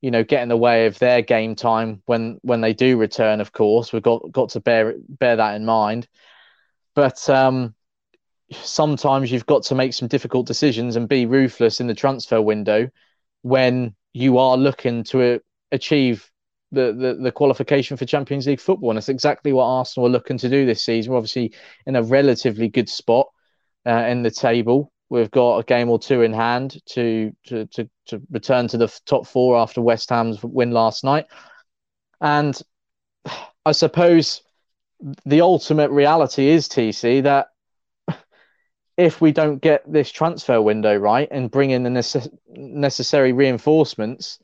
you 0.00 0.10
know, 0.10 0.24
get 0.24 0.42
in 0.42 0.48
the 0.48 0.56
way 0.56 0.86
of 0.86 0.98
their 0.98 1.22
game 1.22 1.54
time 1.54 2.02
when 2.06 2.38
when 2.42 2.60
they 2.60 2.72
do 2.72 2.96
return. 2.96 3.40
Of 3.40 3.52
course, 3.52 3.92
we've 3.92 4.02
got 4.02 4.30
got 4.32 4.50
to 4.50 4.60
bear 4.60 4.94
bear 5.08 5.36
that 5.36 5.56
in 5.56 5.64
mind. 5.64 6.08
But 6.94 7.28
um, 7.28 7.74
sometimes 8.50 9.30
you've 9.30 9.46
got 9.46 9.62
to 9.64 9.74
make 9.74 9.94
some 9.94 10.08
difficult 10.08 10.46
decisions 10.46 10.96
and 10.96 11.08
be 11.08 11.26
ruthless 11.26 11.80
in 11.80 11.86
the 11.86 11.94
transfer 11.94 12.40
window 12.42 12.88
when 13.42 13.94
you 14.12 14.38
are 14.38 14.56
looking 14.56 15.04
to 15.04 15.40
achieve 15.70 16.30
the, 16.72 16.92
the, 16.92 17.18
the 17.20 17.32
qualification 17.32 17.96
for 17.96 18.04
Champions 18.04 18.46
League 18.46 18.60
football. 18.60 18.90
And 18.90 18.98
it's 18.98 19.08
exactly 19.08 19.52
what 19.52 19.64
Arsenal 19.64 20.08
are 20.08 20.12
looking 20.12 20.38
to 20.38 20.48
do 20.48 20.66
this 20.66 20.84
season. 20.84 21.12
We're 21.12 21.18
obviously 21.18 21.52
in 21.86 21.96
a 21.96 22.02
relatively 22.02 22.68
good 22.68 22.88
spot 22.88 23.28
uh, 23.86 24.04
in 24.08 24.22
the 24.22 24.30
table. 24.30 24.92
We've 25.10 25.30
got 25.30 25.58
a 25.58 25.64
game 25.64 25.90
or 25.90 25.98
two 25.98 26.22
in 26.22 26.32
hand 26.32 26.80
to, 26.90 27.32
to, 27.48 27.66
to, 27.66 27.90
to 28.06 28.22
return 28.30 28.68
to 28.68 28.78
the 28.78 29.00
top 29.06 29.26
four 29.26 29.58
after 29.58 29.82
West 29.82 30.08
Ham's 30.08 30.42
win 30.42 30.70
last 30.70 31.02
night. 31.02 31.26
And 32.20 32.60
I 33.66 33.72
suppose 33.72 34.42
the 35.26 35.40
ultimate 35.40 35.90
reality 35.90 36.48
is, 36.48 36.68
TC, 36.68 37.24
that 37.24 37.48
if 38.96 39.20
we 39.20 39.32
don't 39.32 39.60
get 39.60 39.90
this 39.90 40.12
transfer 40.12 40.62
window 40.62 40.94
right 40.94 41.28
and 41.30 41.50
bring 41.50 41.70
in 41.70 41.82
the 41.82 41.90
necess- 41.90 42.30
necessary 42.48 43.32
reinforcements, 43.32 44.38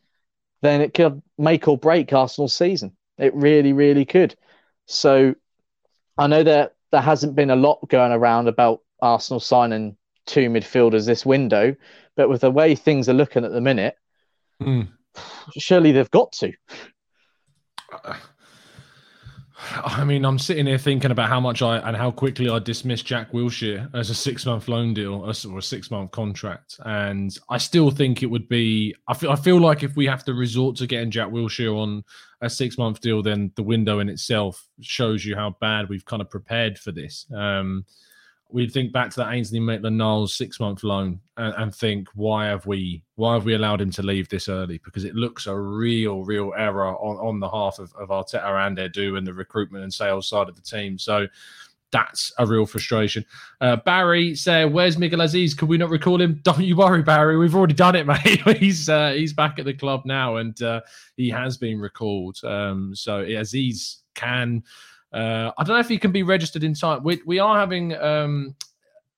then 0.63 0.81
it 0.81 0.95
could 0.95 1.23
make 1.39 1.69
or 1.69 1.79
break 1.79 2.13
Arsenal's 2.13 2.57
season. 2.57 2.97
It 3.19 3.35
really, 3.35 3.73
really 3.73 4.05
could. 4.05 4.35
So 4.87 5.35
I 6.19 6.27
know 6.27 6.43
that 6.43 6.75
there 6.91 7.03
hasn't 7.03 7.37
been 7.37 7.51
a 7.51 7.57
lot 7.57 7.89
going 7.89 8.13
around 8.13 8.49
about 8.49 8.81
Arsenal 9.01 9.41
signing 9.41 9.97
two 10.27 10.49
midfielders 10.51 11.07
this 11.07 11.25
window, 11.25 11.75
but 12.17 12.29
with 12.29 12.43
the 12.43 12.51
way 12.51 12.75
things 12.75 13.09
are 13.09 13.15
looking 13.15 13.45
at 13.45 13.53
the 13.53 13.61
minute, 13.61 13.97
mm. 14.63 14.89
surely 15.57 15.93
they've 15.93 16.11
got 16.11 16.33
to. 16.33 16.53
I 19.85 20.05
mean, 20.05 20.25
I'm 20.25 20.39
sitting 20.39 20.67
here 20.67 20.79
thinking 20.79 21.11
about 21.11 21.29
how 21.29 21.41
much 21.41 21.63
I 21.63 21.79
and 21.79 21.97
how 21.97 22.11
quickly 22.11 22.51
I 22.51 22.59
dismissed 22.59 23.07
Jack 23.07 23.33
Wilshere 23.33 23.89
as 23.95 24.11
a 24.11 24.15
six 24.15 24.45
month 24.45 24.69
loan 24.69 24.93
deal 24.93 25.15
or 25.15 25.31
a 25.31 25.63
six 25.63 25.91
month 25.91 26.11
contract. 26.11 26.77
And 26.85 27.37
I 27.49 27.59
still 27.59 27.91
think 27.91 28.23
it 28.23 28.27
would 28.27 28.49
be, 28.49 28.95
I 29.09 29.15
feel, 29.15 29.31
I 29.31 29.37
feel 29.37 29.59
like 29.59 29.83
if 29.83 29.97
we 29.97 30.07
have 30.07 30.25
to 30.25 30.35
resort 30.35 30.77
to 30.77 30.87
getting 30.87 31.11
Jack 31.11 31.29
Wilshere 31.29 31.75
on 31.75 32.05
a 32.41 32.51
six 32.51 32.77
month 32.77 33.01
deal, 33.01 33.23
then 33.23 33.51
the 33.57 33.63
window 33.63 33.99
in 34.01 34.09
itself 34.09 34.69
shows 34.83 35.25
you 35.25 35.35
how 35.37 35.57
bad 35.61 35.89
we've 35.89 36.05
kind 36.05 36.21
of 36.21 36.31
prepared 36.31 36.79
for 36.79 36.93
this. 36.93 37.27
Um, 37.35 37.87
we'd 38.51 38.73
think 38.73 38.93
back 38.93 39.11
to 39.11 39.17
that 39.17 39.33
Ainsley 39.33 39.61
Maitland-Niles 39.61 40.35
six 40.35 40.61
month 40.61 40.85
loan 40.85 41.21
and, 41.37 41.55
and, 41.57 41.75
think 41.75 42.09
why 42.15 42.47
have 42.47 42.65
we 42.67 43.03
why 43.17 43.35
have 43.35 43.45
we 43.45 43.55
allowed 43.55 43.81
him 43.81 43.91
to 43.93 44.03
leave 44.03 44.29
this 44.29 44.49
early? 44.49 44.81
Because 44.85 45.05
it 45.05 45.15
looks 45.15 45.47
a 45.47 45.55
real 45.55 46.25
real 46.25 46.53
error 46.57 46.97
on 46.97 47.17
on 47.17 47.41
the 47.41 47.49
half 47.49 47.79
of, 47.79 47.93
of 47.95 48.11
Arteta 48.11 48.67
and 48.67 48.79
Edu 48.79 49.19
and 49.19 49.27
the 49.27 49.35
recruitment 49.35 49.83
and 49.83 49.93
sales 49.93 50.29
side 50.29 50.49
of 50.49 50.55
the 50.55 50.63
team. 50.63 50.99
So 50.99 51.27
that's 51.93 52.33
a 52.39 52.47
real 52.47 52.67
frustration. 52.67 53.25
Uh, 53.61 53.77
Barry 53.77 54.35
said, 54.35 54.73
"Where's 54.73 54.99
Miguel 54.99 55.21
Azeez? 55.21 55.57
Could 55.57 55.69
we 55.69 55.79
not 55.79 55.91
recall 55.91 56.21
him? 56.21 56.41
Don't 56.43 56.63
you 56.63 56.77
worry, 56.77 57.03
Barry. 57.03 57.37
We've 57.37 57.55
already 57.55 57.75
done 57.75 57.97
it, 57.97 58.07
mate. 58.07 58.41
he's 58.59 58.89
uh, 58.89 59.13
he's 59.13 59.33
back 59.33 59.59
at 59.59 59.65
the 59.65 59.75
club 59.75 60.03
now, 60.05 60.37
and 60.37 60.61
uh, 60.63 60.81
he 61.17 61.31
has 61.31 61.57
been 61.57 61.81
recalled. 61.81 62.39
Um, 62.45 62.95
so 62.95 63.25
Azeez 63.25 63.99
can." 64.15 64.63
Uh, 65.13 65.53
I 65.57 65.65
don't 65.65 65.75
know 65.77 65.81
if 65.81 65.89
he 65.89 65.99
can 65.99 66.13
be 66.13 66.23
registered 66.23 66.65
in 66.65 66.75
time. 66.75 67.03
We, 67.03 67.23
we 67.27 67.39
are 67.39 67.59
having 67.59 67.95
um, 67.97 68.57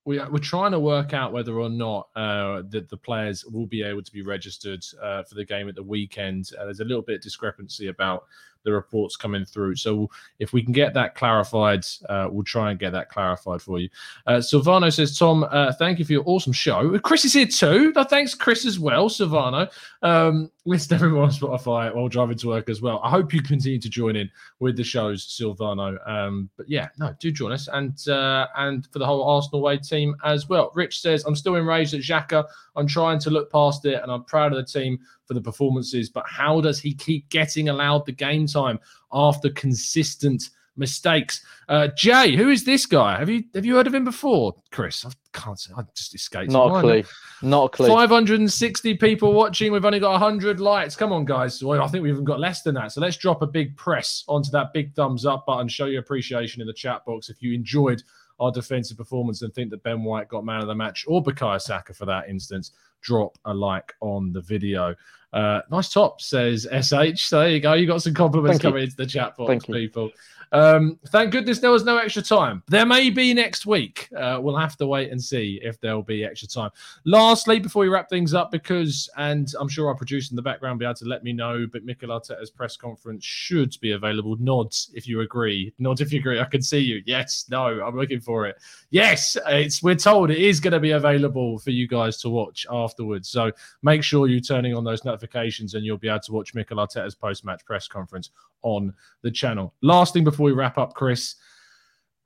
we, 0.08 0.18
we're 0.18 0.38
trying 0.38 0.72
to 0.72 0.80
work 0.80 1.12
out 1.12 1.34
whether 1.34 1.60
or 1.60 1.68
not 1.68 2.08
uh, 2.16 2.62
the, 2.68 2.86
the 2.88 2.96
players 2.96 3.44
will 3.44 3.66
be 3.66 3.82
able 3.82 4.02
to 4.02 4.10
be 4.10 4.22
registered 4.22 4.82
uh, 5.02 5.22
for 5.24 5.34
the 5.34 5.44
game 5.44 5.68
at 5.68 5.74
the 5.74 5.82
weekend. 5.82 6.50
Uh, 6.58 6.64
there's 6.64 6.80
a 6.80 6.84
little 6.84 7.02
bit 7.02 7.16
of 7.16 7.22
discrepancy 7.22 7.88
about 7.88 8.24
the 8.68 8.74
reports 8.74 9.16
coming 9.16 9.44
through. 9.44 9.76
So 9.76 10.10
if 10.38 10.52
we 10.52 10.62
can 10.62 10.72
get 10.72 10.94
that 10.94 11.14
clarified, 11.14 11.84
uh, 12.08 12.28
we'll 12.30 12.44
try 12.44 12.70
and 12.70 12.78
get 12.78 12.92
that 12.92 13.08
clarified 13.08 13.62
for 13.62 13.78
you. 13.78 13.88
Uh, 14.26 14.36
Silvano 14.36 14.92
says, 14.92 15.18
Tom, 15.18 15.44
uh, 15.50 15.72
thank 15.72 15.98
you 15.98 16.04
for 16.04 16.12
your 16.12 16.24
awesome 16.26 16.52
show. 16.52 16.98
Chris 17.00 17.24
is 17.24 17.32
here 17.32 17.46
too. 17.46 17.92
thanks, 18.04 18.34
Chris, 18.34 18.66
as 18.66 18.78
well, 18.78 19.08
Silvano. 19.08 19.70
Um, 20.02 20.50
everyone 20.90 21.24
on 21.24 21.30
Spotify 21.30 21.94
while 21.94 22.08
driving 22.08 22.36
to 22.36 22.48
work 22.48 22.68
as 22.68 22.82
well. 22.82 23.00
I 23.02 23.08
hope 23.08 23.32
you 23.32 23.42
continue 23.42 23.78
to 23.78 23.88
join 23.88 24.16
in 24.16 24.30
with 24.60 24.76
the 24.76 24.84
shows, 24.84 25.26
Silvano. 25.26 25.96
Um, 26.06 26.50
but 26.58 26.68
yeah, 26.68 26.88
no, 26.98 27.14
do 27.18 27.32
join 27.32 27.52
us 27.52 27.68
and 27.72 27.96
uh, 28.08 28.48
and 28.56 28.86
for 28.92 28.98
the 28.98 29.06
whole 29.06 29.24
Arsenal 29.24 29.62
way 29.62 29.78
team 29.78 30.14
as 30.24 30.48
well. 30.48 30.70
Rich 30.74 31.00
says, 31.00 31.24
I'm 31.24 31.34
still 31.34 31.56
enraged 31.56 31.94
at 31.94 32.00
Xhaka. 32.00 32.44
I'm 32.76 32.86
trying 32.86 33.18
to 33.20 33.30
look 33.30 33.50
past 33.50 33.86
it 33.86 34.02
and 34.02 34.12
I'm 34.12 34.24
proud 34.24 34.52
of 34.52 34.58
the 34.58 34.80
team 34.80 34.98
for 35.28 35.34
the 35.34 35.40
performances, 35.40 36.08
but 36.08 36.24
how 36.26 36.60
does 36.60 36.80
he 36.80 36.94
keep 36.94 37.28
getting 37.28 37.68
allowed 37.68 38.06
the 38.06 38.12
game 38.12 38.46
time 38.46 38.80
after 39.12 39.50
consistent 39.50 40.48
mistakes? 40.78 41.44
Uh, 41.68 41.88
Jay, 41.88 42.34
who 42.34 42.48
is 42.48 42.64
this 42.64 42.86
guy? 42.86 43.18
Have 43.18 43.28
you 43.28 43.44
have 43.54 43.66
you 43.66 43.76
heard 43.76 43.86
of 43.86 43.94
him 43.94 44.04
before, 44.04 44.56
Chris? 44.72 45.04
I 45.04 45.10
can't 45.34 45.60
say. 45.60 45.72
I 45.76 45.82
just 45.94 46.14
escaped. 46.14 46.50
Not 46.50 46.78
a 46.78 46.80
clue. 46.80 47.04
Not 47.42 47.64
a 47.66 47.68
clue. 47.68 47.88
560 47.88 48.94
people 48.94 49.34
watching. 49.34 49.70
We've 49.70 49.84
only 49.84 50.00
got 50.00 50.12
100 50.12 50.60
likes. 50.60 50.96
Come 50.96 51.12
on, 51.12 51.26
guys. 51.26 51.62
Well, 51.62 51.82
I 51.82 51.88
think 51.88 52.02
we've 52.02 52.14
even 52.14 52.24
got 52.24 52.40
less 52.40 52.62
than 52.62 52.74
that. 52.76 52.92
So 52.92 53.02
let's 53.02 53.18
drop 53.18 53.42
a 53.42 53.46
big 53.46 53.76
press 53.76 54.24
onto 54.28 54.50
that 54.52 54.72
big 54.72 54.94
thumbs 54.94 55.26
up 55.26 55.44
button. 55.44 55.68
Show 55.68 55.86
your 55.86 56.00
appreciation 56.00 56.62
in 56.62 56.66
the 56.66 56.72
chat 56.72 57.04
box 57.04 57.28
if 57.28 57.42
you 57.42 57.52
enjoyed 57.52 58.02
our 58.40 58.52
defensive 58.52 58.96
performance 58.96 59.42
and 59.42 59.52
think 59.52 59.70
that 59.70 59.82
Ben 59.82 60.04
White 60.04 60.28
got 60.28 60.44
man 60.44 60.60
of 60.60 60.68
the 60.68 60.74
match 60.74 61.04
or 61.08 61.22
Bukayo 61.22 61.60
Saka 61.60 61.92
for 61.92 62.06
that 62.06 62.28
instance, 62.28 62.72
drop 63.00 63.36
a 63.44 63.52
like 63.52 63.92
on 64.00 64.32
the 64.32 64.40
video. 64.40 64.94
Uh, 65.32 65.60
nice 65.70 65.90
top, 65.90 66.20
says 66.20 66.66
SH. 66.70 67.26
So 67.26 67.40
there 67.40 67.50
you 67.50 67.60
go. 67.60 67.74
You 67.74 67.86
got 67.86 68.02
some 68.02 68.14
compliments 68.14 68.56
Thank 68.56 68.62
coming 68.62 68.78
you. 68.78 68.84
into 68.84 68.96
the 68.96 69.06
chat 69.06 69.36
box, 69.36 69.66
people. 69.66 70.10
Um, 70.52 70.98
thank 71.08 71.32
goodness 71.32 71.58
there 71.58 71.70
was 71.70 71.84
no 71.84 71.98
extra 71.98 72.22
time. 72.22 72.62
There 72.68 72.86
may 72.86 73.10
be 73.10 73.34
next 73.34 73.66
week. 73.66 74.08
Uh, 74.16 74.38
we'll 74.40 74.56
have 74.56 74.76
to 74.78 74.86
wait 74.86 75.10
and 75.10 75.22
see 75.22 75.60
if 75.62 75.80
there'll 75.80 76.02
be 76.02 76.24
extra 76.24 76.48
time. 76.48 76.70
Lastly, 77.04 77.58
before 77.58 77.82
we 77.82 77.88
wrap 77.88 78.08
things 78.08 78.34
up, 78.34 78.50
because 78.50 79.10
and 79.16 79.52
I'm 79.60 79.68
sure 79.68 79.88
our 79.88 79.94
producer 79.94 80.32
in 80.32 80.36
the 80.36 80.42
background 80.42 80.76
will 80.76 80.80
be 80.80 80.84
able 80.86 80.94
to 80.94 81.04
let 81.04 81.24
me 81.24 81.32
know, 81.32 81.66
but 81.70 81.84
Mikel 81.84 82.10
Arteta's 82.10 82.50
press 82.50 82.76
conference 82.76 83.24
should 83.24 83.76
be 83.80 83.92
available. 83.92 84.36
Nods 84.38 84.90
if 84.94 85.06
you 85.06 85.20
agree. 85.20 85.72
Nods 85.78 86.00
if 86.00 86.12
you 86.12 86.20
agree. 86.20 86.40
I 86.40 86.44
can 86.44 86.62
see 86.62 86.78
you. 86.78 87.02
Yes. 87.06 87.46
No. 87.50 87.80
I'm 87.80 87.96
looking 87.96 88.20
for 88.20 88.46
it. 88.46 88.56
Yes. 88.90 89.36
It's 89.46 89.82
we're 89.82 89.94
told 89.94 90.30
it 90.30 90.38
is 90.38 90.60
going 90.60 90.72
to 90.72 90.80
be 90.80 90.92
available 90.92 91.58
for 91.58 91.70
you 91.70 91.86
guys 91.86 92.18
to 92.22 92.28
watch 92.28 92.66
afterwards. 92.70 93.28
So 93.28 93.52
make 93.82 94.02
sure 94.02 94.28
you're 94.28 94.40
turning 94.40 94.74
on 94.74 94.84
those 94.84 95.04
notifications, 95.04 95.74
and 95.74 95.84
you'll 95.84 95.98
be 95.98 96.08
able 96.08 96.20
to 96.20 96.32
watch 96.32 96.54
Mikel 96.54 96.78
Arteta's 96.78 97.14
post-match 97.14 97.64
press 97.64 97.88
conference 97.88 98.30
on 98.62 98.94
the 99.22 99.30
channel. 99.30 99.74
Last 99.82 100.12
thing 100.14 100.24
before 100.24 100.44
we 100.44 100.52
wrap 100.52 100.78
up, 100.78 100.94
Chris, 100.94 101.34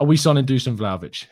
are 0.01 0.07
we 0.07 0.17
signing 0.17 0.45
Dusan 0.45 0.77
Vlahovic? 0.77 1.27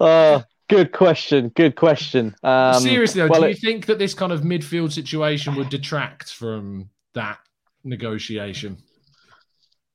uh, 0.00 0.42
good 0.68 0.92
question. 0.92 1.50
Good 1.50 1.76
question. 1.76 2.34
Um, 2.42 2.80
Seriously, 2.80 3.22
though, 3.22 3.28
well, 3.28 3.42
do 3.42 3.48
you 3.48 3.54
think 3.54 3.86
that 3.86 3.98
this 3.98 4.14
kind 4.14 4.32
of 4.32 4.42
midfield 4.42 4.92
situation 4.92 5.54
would 5.54 5.68
detract 5.68 6.32
from 6.32 6.90
that 7.14 7.38
negotiation? 7.84 8.78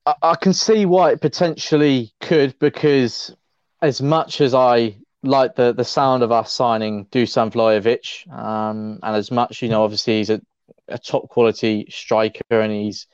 I, 0.06 0.14
I 0.22 0.34
can 0.36 0.52
see 0.52 0.86
why 0.86 1.12
it 1.12 1.20
potentially 1.20 2.12
could, 2.20 2.58
because 2.58 3.34
as 3.80 4.00
much 4.00 4.40
as 4.40 4.54
I 4.54 4.96
like 5.24 5.54
the 5.54 5.72
the 5.72 5.84
sound 5.84 6.22
of 6.22 6.32
us 6.32 6.52
signing 6.52 7.06
Dusan 7.06 7.52
Vlahovic, 7.52 8.30
um, 8.32 8.98
and 9.02 9.16
as 9.16 9.30
much 9.30 9.62
you 9.62 9.68
know, 9.68 9.84
obviously 9.84 10.18
he's 10.18 10.30
a 10.30 10.40
a 10.88 10.98
top 10.98 11.28
quality 11.28 11.86
striker, 11.90 12.42
and 12.50 12.72
he's 12.72 13.06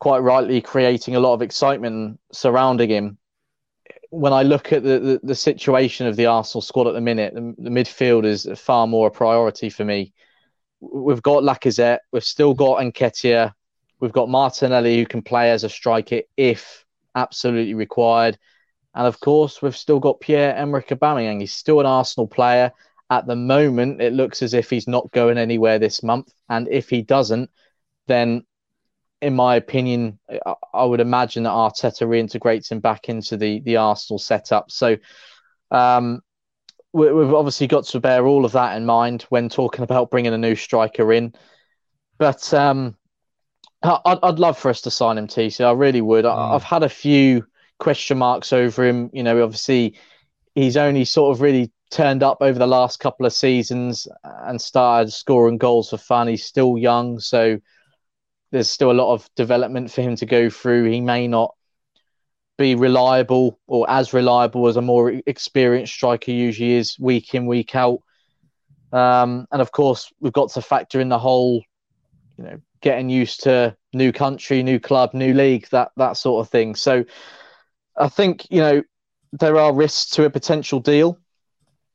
quite 0.00 0.18
rightly 0.18 0.60
creating 0.60 1.14
a 1.14 1.20
lot 1.20 1.34
of 1.34 1.42
excitement 1.42 2.18
surrounding 2.32 2.90
him. 2.90 3.18
When 4.10 4.32
I 4.32 4.42
look 4.42 4.72
at 4.72 4.82
the, 4.82 4.98
the, 4.98 5.20
the 5.22 5.34
situation 5.34 6.06
of 6.06 6.16
the 6.16 6.26
Arsenal 6.26 6.60
squad 6.60 6.88
at 6.88 6.94
the 6.94 7.00
minute, 7.00 7.34
the, 7.34 7.54
the, 7.56 7.70
midfield 7.70 8.26
is 8.26 8.46
far 8.56 8.86
more 8.86 9.06
a 9.06 9.10
priority 9.10 9.70
for 9.70 9.84
me. 9.84 10.12
We've 10.80 11.22
got 11.22 11.44
Lacazette, 11.44 12.00
we've 12.10 12.24
still 12.24 12.52
got 12.52 12.80
Nketiah, 12.80 13.52
we've 14.00 14.12
got 14.12 14.28
Martinelli 14.28 14.98
who 14.98 15.06
can 15.06 15.22
play 15.22 15.50
as 15.52 15.64
a 15.64 15.68
striker 15.68 16.22
if 16.36 16.84
absolutely 17.14 17.74
required. 17.74 18.36
And 18.94 19.06
of 19.06 19.20
course, 19.20 19.62
we've 19.62 19.76
still 19.76 20.00
got 20.00 20.20
Pierre 20.20 20.54
Emerick 20.54 20.88
Aubameyang. 20.88 21.40
He's 21.40 21.54
still 21.54 21.80
an 21.80 21.86
Arsenal 21.86 22.26
player. 22.26 22.72
At 23.12 23.26
the 23.26 23.36
moment, 23.36 24.00
it 24.00 24.14
looks 24.14 24.42
as 24.42 24.54
if 24.54 24.70
he's 24.70 24.88
not 24.88 25.10
going 25.10 25.36
anywhere 25.36 25.78
this 25.78 26.02
month. 26.02 26.32
And 26.48 26.66
if 26.68 26.88
he 26.88 27.02
doesn't, 27.02 27.50
then 28.06 28.46
in 29.20 29.36
my 29.36 29.56
opinion, 29.56 30.18
I 30.72 30.84
would 30.84 31.00
imagine 31.00 31.42
that 31.42 31.50
Arteta 31.50 32.08
reintegrates 32.08 32.72
him 32.72 32.80
back 32.80 33.10
into 33.10 33.36
the 33.36 33.60
the 33.60 33.76
Arsenal 33.76 34.18
setup. 34.18 34.70
So 34.70 34.96
um, 35.70 36.22
we've 36.94 37.34
obviously 37.34 37.66
got 37.66 37.84
to 37.84 38.00
bear 38.00 38.26
all 38.26 38.46
of 38.46 38.52
that 38.52 38.78
in 38.78 38.86
mind 38.86 39.26
when 39.28 39.50
talking 39.50 39.84
about 39.84 40.10
bringing 40.10 40.32
a 40.32 40.38
new 40.38 40.54
striker 40.54 41.12
in. 41.12 41.34
But 42.16 42.52
um, 42.54 42.96
I'd, 43.82 44.18
I'd 44.22 44.38
love 44.38 44.58
for 44.58 44.70
us 44.70 44.80
to 44.82 44.90
sign 44.90 45.18
him, 45.18 45.26
TC. 45.26 45.62
I 45.62 45.72
really 45.72 46.00
would. 46.00 46.24
Mm. 46.24 46.54
I've 46.54 46.62
had 46.62 46.82
a 46.82 46.88
few 46.88 47.46
question 47.78 48.16
marks 48.16 48.54
over 48.54 48.84
him. 48.84 49.10
You 49.12 49.22
know, 49.22 49.42
obviously 49.42 49.96
he's 50.54 50.76
only 50.76 51.04
sort 51.04 51.34
of 51.34 51.40
really 51.40 51.70
turned 51.90 52.22
up 52.22 52.38
over 52.40 52.58
the 52.58 52.66
last 52.66 53.00
couple 53.00 53.26
of 53.26 53.32
seasons 53.32 54.08
and 54.24 54.60
started 54.60 55.12
scoring 55.12 55.58
goals 55.58 55.90
for 55.90 55.98
fun. 55.98 56.28
He's 56.28 56.44
still 56.44 56.78
young, 56.78 57.20
so 57.20 57.58
there's 58.50 58.68
still 58.68 58.90
a 58.90 58.92
lot 58.92 59.12
of 59.12 59.28
development 59.34 59.90
for 59.90 60.02
him 60.02 60.16
to 60.16 60.26
go 60.26 60.50
through. 60.50 60.90
He 60.90 61.00
may 61.00 61.28
not 61.28 61.54
be 62.58 62.74
reliable 62.74 63.58
or 63.66 63.88
as 63.90 64.12
reliable 64.12 64.68
as 64.68 64.76
a 64.76 64.82
more 64.82 65.12
experienced 65.26 65.92
striker 65.92 66.30
usually 66.30 66.72
is 66.72 66.98
week 66.98 67.34
in 67.34 67.46
week 67.46 67.74
out. 67.74 68.00
Um, 68.92 69.46
and 69.50 69.62
of 69.62 69.72
course, 69.72 70.12
we've 70.20 70.32
got 70.32 70.50
to 70.50 70.62
factor 70.62 71.00
in 71.00 71.08
the 71.08 71.18
whole, 71.18 71.62
you 72.36 72.44
know, 72.44 72.60
getting 72.82 73.08
used 73.08 73.44
to 73.44 73.74
new 73.94 74.12
country, 74.12 74.62
new 74.62 74.78
club, 74.78 75.14
new 75.14 75.32
league, 75.32 75.66
that 75.70 75.92
that 75.96 76.18
sort 76.18 76.44
of 76.44 76.50
thing. 76.50 76.74
So, 76.74 77.04
I 77.96 78.08
think 78.08 78.46
you 78.50 78.60
know 78.60 78.82
there 79.32 79.58
are 79.58 79.74
risks 79.74 80.10
to 80.10 80.24
a 80.24 80.30
potential 80.30 80.80
deal, 80.80 81.18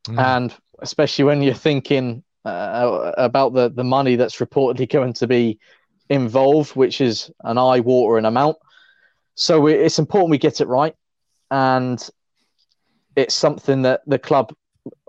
mm. 0.07 0.19
and 0.19 0.53
especially 0.79 1.25
when 1.25 1.41
you're 1.41 1.53
thinking 1.53 2.23
uh, 2.45 3.11
about 3.17 3.53
the 3.53 3.69
the 3.69 3.83
money 3.83 4.15
that's 4.15 4.37
reportedly 4.37 4.89
going 4.89 5.13
to 5.13 5.27
be 5.27 5.59
involved, 6.09 6.75
which 6.75 7.01
is 7.01 7.31
an 7.43 7.57
eye-watering 7.57 8.25
amount. 8.25 8.57
So 9.35 9.67
it's 9.67 9.99
important 9.99 10.31
we 10.31 10.37
get 10.37 10.61
it 10.61 10.67
right, 10.67 10.95
and 11.51 12.09
it's 13.15 13.35
something 13.35 13.83
that 13.83 14.01
the 14.07 14.19
club, 14.19 14.53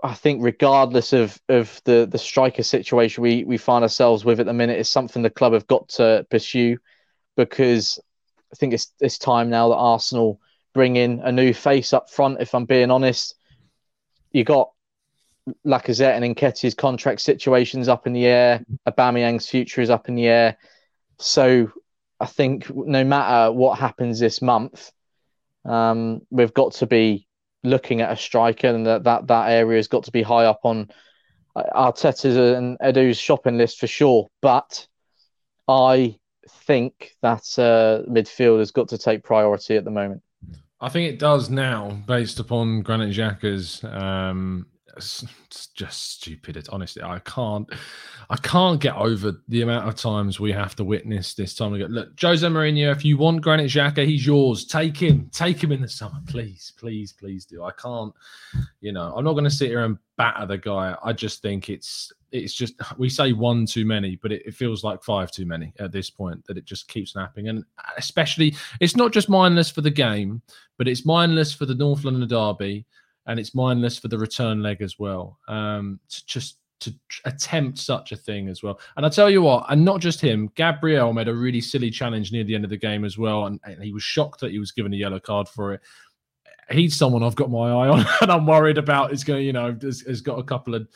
I 0.03 0.13
think, 0.13 0.43
regardless 0.43 1.13
of 1.13 1.41
of 1.49 1.81
the 1.85 2.07
the 2.09 2.17
striker 2.17 2.63
situation 2.63 3.23
we 3.23 3.43
we 3.43 3.57
find 3.57 3.83
ourselves 3.83 4.25
with 4.25 4.39
at 4.39 4.45
the 4.45 4.53
minute, 4.53 4.79
is 4.79 4.89
something 4.89 5.23
the 5.23 5.29
club 5.29 5.53
have 5.53 5.67
got 5.67 5.89
to 5.89 6.27
pursue, 6.29 6.77
because 7.35 7.99
I 8.51 8.55
think 8.55 8.73
it's 8.73 8.93
it's 8.99 9.17
time 9.17 9.49
now 9.49 9.69
that 9.69 9.75
Arsenal 9.75 10.39
bring 10.73 10.95
in 10.95 11.19
a 11.23 11.31
new 11.31 11.53
face 11.53 11.93
up 11.93 12.09
front. 12.09 12.41
If 12.41 12.53
I'm 12.53 12.65
being 12.65 12.91
honest, 12.91 13.35
you 14.31 14.43
got 14.43 14.71
Lacazette 15.65 16.15
and 16.15 16.35
Nketiah's 16.35 16.75
contract 16.75 17.21
situations 17.21 17.87
up 17.87 18.07
in 18.07 18.13
the 18.13 18.25
air. 18.25 18.63
Aubameyang's 18.87 19.49
future 19.49 19.81
is 19.81 19.89
up 19.89 20.07
in 20.07 20.15
the 20.15 20.27
air. 20.27 20.57
So 21.17 21.71
I 22.19 22.25
think 22.25 22.73
no 22.75 23.03
matter 23.03 23.51
what 23.51 23.79
happens 23.79 24.19
this 24.19 24.41
month, 24.41 24.91
um, 25.65 26.21
we've 26.29 26.53
got 26.53 26.73
to 26.73 26.85
be 26.85 27.27
looking 27.63 28.01
at 28.01 28.11
a 28.11 28.17
striker, 28.17 28.67
and 28.67 28.85
that 28.85 29.03
that, 29.03 29.27
that 29.27 29.49
area 29.49 29.77
has 29.77 29.87
got 29.87 30.03
to 30.03 30.11
be 30.11 30.21
high 30.21 30.45
up 30.45 30.61
on 30.63 30.89
uh, 31.55 31.63
Arteta's 31.75 32.37
and 32.37 32.77
Edu's 32.79 33.17
shopping 33.17 33.57
list 33.57 33.79
for 33.79 33.87
sure. 33.87 34.27
But 34.41 34.87
I 35.67 36.19
think 36.49 37.15
that 37.21 37.43
uh, 37.57 38.09
midfield 38.09 38.59
has 38.59 38.71
got 38.71 38.89
to 38.89 38.97
take 38.97 39.23
priority 39.23 39.75
at 39.75 39.83
the 39.83 39.91
moment. 39.91 40.21
I 40.81 40.89
think 40.89 41.11
it 41.11 41.19
does 41.19 41.49
now, 41.49 41.89
based 42.07 42.39
upon 42.39 42.81
Granit 42.81 43.13
Xhaka's 43.15 43.83
um, 43.83 44.65
it's, 44.99 45.67
just 45.73 46.11
stupid. 46.11 46.57
It's 46.57 46.69
honestly, 46.69 47.01
I 47.01 47.19
can't, 47.19 47.67
I 48.29 48.35
can't 48.37 48.79
get 48.79 48.95
over 48.95 49.41
the 49.47 49.61
amount 49.61 49.87
of 49.87 49.95
times 49.95 50.39
we 50.39 50.51
have 50.51 50.75
to 50.75 50.83
witness 50.83 51.33
this 51.33 51.55
time 51.55 51.73
again. 51.73 51.91
Look, 51.91 52.19
Jose 52.21 52.45
Mourinho, 52.45 52.91
if 52.91 53.03
you 53.03 53.17
want 53.17 53.41
Granit 53.41 53.71
Xhaka, 53.71 54.05
he's 54.05 54.25
yours. 54.25 54.65
Take 54.65 54.97
him, 54.97 55.29
take 55.33 55.63
him 55.63 55.71
in 55.71 55.81
the 55.81 55.87
summer, 55.87 56.19
please, 56.27 56.73
please, 56.77 57.13
please 57.13 57.45
do. 57.45 57.63
I 57.63 57.71
can't, 57.71 58.13
you 58.81 58.91
know, 58.91 59.13
I'm 59.15 59.23
not 59.23 59.33
going 59.33 59.45
to 59.45 59.49
sit 59.49 59.69
here 59.69 59.85
and 59.85 59.97
batter 60.17 60.45
the 60.45 60.57
guy. 60.57 60.95
I 61.03 61.13
just 61.13 61.41
think 61.41 61.69
it's, 61.69 62.11
it's 62.31 62.53
just 62.53 62.75
we 62.97 63.09
say 63.09 63.33
one 63.33 63.65
too 63.65 63.85
many, 63.85 64.17
but 64.17 64.31
it, 64.31 64.43
it 64.45 64.53
feels 64.53 64.83
like 64.83 65.03
five 65.03 65.31
too 65.31 65.45
many 65.45 65.73
at 65.79 65.91
this 65.91 66.09
point. 66.09 66.45
That 66.45 66.57
it 66.57 66.65
just 66.65 66.87
keeps 66.87 67.15
napping, 67.15 67.47
and 67.47 67.63
especially 67.97 68.55
it's 68.79 68.95
not 68.95 69.11
just 69.11 69.29
mindless 69.29 69.71
for 69.71 69.81
the 69.81 69.89
game, 69.89 70.43
but 70.77 70.87
it's 70.87 71.07
mindless 71.07 71.53
for 71.53 71.65
the 71.65 71.73
North 71.73 72.03
London 72.03 72.27
Derby 72.27 72.85
and 73.29 73.39
it's 73.39 73.53
mindless 73.53 73.97
for 73.97 74.07
the 74.07 74.17
return 74.17 74.61
leg 74.61 74.81
as 74.81 74.97
well. 74.97 75.37
Um, 75.47 75.99
to 76.09 76.25
just 76.25 76.57
to 76.81 76.93
attempt 77.25 77.77
such 77.77 78.11
a 78.13 78.15
thing 78.15 78.47
as 78.47 78.63
well. 78.63 78.79
And 78.95 79.05
I 79.05 79.09
tell 79.09 79.29
you 79.29 79.41
what, 79.41 79.65
and 79.69 79.83
not 79.83 79.99
just 79.99 80.21
him, 80.21 80.49
Gabriel 80.55 81.11
made 81.11 81.27
a 81.27 81.33
really 81.33 81.59
silly 81.59 81.91
challenge 81.91 82.31
near 82.31 82.45
the 82.45 82.55
end 82.55 82.63
of 82.63 82.69
the 82.69 82.77
game 82.77 83.03
as 83.03 83.17
well, 83.17 83.45
and, 83.45 83.59
and 83.65 83.83
he 83.83 83.91
was 83.91 84.01
shocked 84.01 84.39
that 84.39 84.51
he 84.51 84.59
was 84.59 84.71
given 84.71 84.93
a 84.93 84.97
yellow 84.97 85.19
card 85.19 85.47
for 85.47 85.73
it. 85.73 85.81
He's 86.71 86.95
someone 86.95 87.21
I've 87.21 87.35
got 87.35 87.51
my 87.51 87.69
eye 87.69 87.89
on, 87.89 88.05
and 88.21 88.31
I'm 88.31 88.47
worried 88.47 88.77
about. 88.77 89.11
Is 89.11 89.23
going, 89.23 89.45
you 89.45 89.53
know, 89.53 89.77
has, 89.81 90.01
has 90.01 90.21
got 90.21 90.39
a 90.39 90.43
couple 90.43 90.73
of 90.73 90.87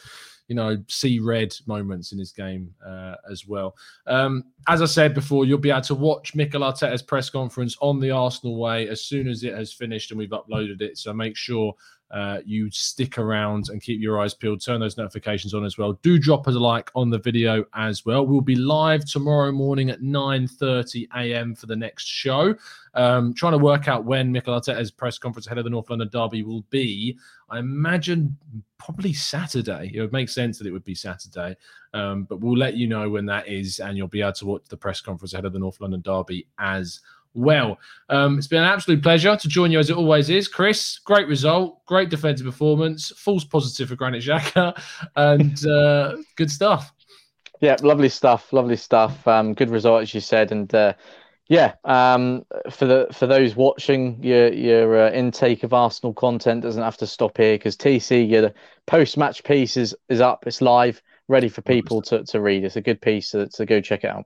you 0.47 0.55
know, 0.55 0.77
see 0.87 1.19
red 1.19 1.53
moments 1.67 2.11
in 2.11 2.19
his 2.19 2.31
game 2.31 2.73
uh, 2.85 3.15
as 3.31 3.47
well. 3.47 3.75
Um, 4.07 4.43
as 4.67 4.81
I 4.81 4.85
said 4.85 5.13
before, 5.13 5.45
you'll 5.45 5.57
be 5.57 5.71
able 5.71 5.81
to 5.81 5.95
watch 5.95 6.35
Mikel 6.35 6.61
Arteta's 6.61 7.01
press 7.01 7.29
conference 7.29 7.77
on 7.81 7.99
the 7.99 8.11
Arsenal 8.11 8.57
way 8.57 8.89
as 8.89 9.05
soon 9.05 9.27
as 9.27 9.43
it 9.43 9.53
has 9.53 9.71
finished 9.71 10.11
and 10.11 10.17
we've 10.17 10.29
uploaded 10.29 10.81
it. 10.81 10.97
So 10.97 11.13
make 11.13 11.37
sure 11.37 11.73
uh, 12.11 12.39
you 12.45 12.69
stick 12.69 13.17
around 13.17 13.69
and 13.69 13.81
keep 13.81 13.99
your 13.99 14.21
eyes 14.21 14.35
peeled. 14.35 14.63
Turn 14.63 14.79
those 14.79 14.97
notifications 14.97 15.53
on 15.53 15.65
as 15.65 15.77
well. 15.79 15.93
Do 16.03 16.19
drop 16.19 16.47
us 16.47 16.55
a 16.55 16.59
like 16.59 16.91
on 16.93 17.09
the 17.09 17.17
video 17.17 17.65
as 17.73 18.05
well. 18.05 18.25
We'll 18.25 18.41
be 18.41 18.55
live 18.55 19.03
tomorrow 19.05 19.51
morning 19.51 19.89
at 19.89 20.01
9:30 20.01 21.07
a.m. 21.15 21.55
for 21.55 21.65
the 21.65 21.75
next 21.75 22.05
show. 22.05 22.55
Um, 22.93 23.33
trying 23.33 23.53
to 23.53 23.57
work 23.57 23.87
out 23.87 24.05
when 24.05 24.31
Mikel 24.31 24.59
Arteta's 24.59 24.91
press 24.91 25.17
conference 25.17 25.47
ahead 25.47 25.57
of 25.57 25.63
the 25.63 25.71
North 25.71 25.89
London 25.89 26.09
derby 26.11 26.43
will 26.43 26.63
be. 26.69 27.17
I 27.49 27.57
imagine 27.57 28.37
probably 28.77 29.13
Saturday. 29.13 29.91
It 29.93 30.01
would 30.01 30.13
make 30.13 30.29
sense 30.29 30.59
that 30.59 30.67
it 30.67 30.71
would 30.71 30.83
be 30.83 30.95
Saturday, 30.95 31.55
um, 31.93 32.25
but 32.25 32.41
we'll 32.41 32.57
let 32.57 32.75
you 32.75 32.87
know 32.87 33.09
when 33.09 33.25
that 33.25 33.47
is, 33.47 33.79
and 33.79 33.97
you'll 33.97 34.07
be 34.07 34.21
able 34.21 34.33
to 34.33 34.45
watch 34.45 34.63
the 34.69 34.77
press 34.77 35.01
conference 35.01 35.33
ahead 35.33 35.45
of 35.45 35.53
the 35.53 35.59
North 35.59 35.81
London 35.81 36.01
derby 36.01 36.47
as 36.59 36.99
well. 37.33 37.77
Um, 38.09 38.37
it's 38.37 38.47
been 38.47 38.63
an 38.63 38.69
absolute 38.69 39.01
pleasure 39.01 39.35
to 39.35 39.47
join 39.47 39.71
you 39.71 39.79
as 39.79 39.89
it 39.89 39.97
always 39.97 40.29
is. 40.29 40.47
Chris, 40.47 40.99
great 40.99 41.27
result, 41.27 41.85
great 41.85 42.09
defensive 42.09 42.45
performance, 42.45 43.11
false 43.17 43.43
positive 43.43 43.89
for 43.89 43.95
Granit 43.95 44.23
Xhaka, 44.23 44.81
and 45.15 45.65
uh, 45.67 46.17
good 46.35 46.51
stuff. 46.51 46.93
Yeah, 47.61 47.77
lovely 47.81 48.09
stuff, 48.09 48.51
lovely 48.51 48.75
stuff. 48.75 49.25
Um, 49.27 49.53
good 49.53 49.69
result, 49.69 50.01
as 50.01 50.13
you 50.13 50.19
said, 50.19 50.51
and 50.51 50.73
uh, 50.75 50.93
yeah, 51.47 51.73
um, 51.83 52.45
for 52.71 52.85
the 52.85 53.07
for 53.11 53.27
those 53.27 53.55
watching, 53.55 54.21
your 54.23 54.51
your 54.51 55.07
uh, 55.07 55.11
intake 55.11 55.63
of 55.63 55.73
Arsenal 55.73 56.13
content 56.13 56.61
doesn't 56.61 56.81
have 56.81 56.97
to 56.97 57.07
stop 57.07 57.37
here 57.37 57.55
because 57.55 57.77
TC, 57.77 58.29
your 58.29 58.51
post 58.85 59.17
match 59.17 59.43
piece 59.43 59.77
is 59.77 59.95
is 60.09 60.21
up, 60.21 60.45
it's 60.47 60.61
live, 60.61 61.01
ready 61.27 61.49
for 61.49 61.61
people 61.61 62.01
to, 62.03 62.23
to 62.23 62.41
read. 62.41 62.63
It's 62.63 62.75
a 62.75 62.81
good 62.81 63.01
piece, 63.01 63.29
so, 63.29 63.47
so 63.49 63.65
go 63.65 63.81
check 63.81 64.03
it 64.03 64.09
out. 64.09 64.25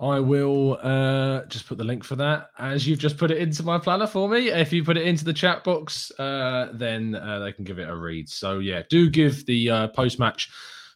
I 0.00 0.20
will 0.20 0.78
uh, 0.80 1.44
just 1.46 1.66
put 1.66 1.76
the 1.76 1.84
link 1.84 2.04
for 2.04 2.14
that 2.16 2.50
as 2.58 2.86
you've 2.86 3.00
just 3.00 3.18
put 3.18 3.32
it 3.32 3.38
into 3.38 3.64
my 3.64 3.78
planner 3.78 4.06
for 4.06 4.28
me. 4.28 4.48
If 4.48 4.72
you 4.72 4.84
put 4.84 4.96
it 4.96 5.06
into 5.06 5.24
the 5.24 5.32
chat 5.32 5.64
box, 5.64 6.12
uh, 6.20 6.68
then 6.72 7.16
uh, 7.16 7.40
they 7.40 7.52
can 7.52 7.64
give 7.64 7.80
it 7.80 7.88
a 7.88 7.96
read. 7.96 8.28
So, 8.28 8.60
yeah, 8.60 8.82
do 8.88 9.10
give 9.10 9.44
the 9.46 9.70
uh, 9.70 9.88
post 9.88 10.20
match 10.20 10.50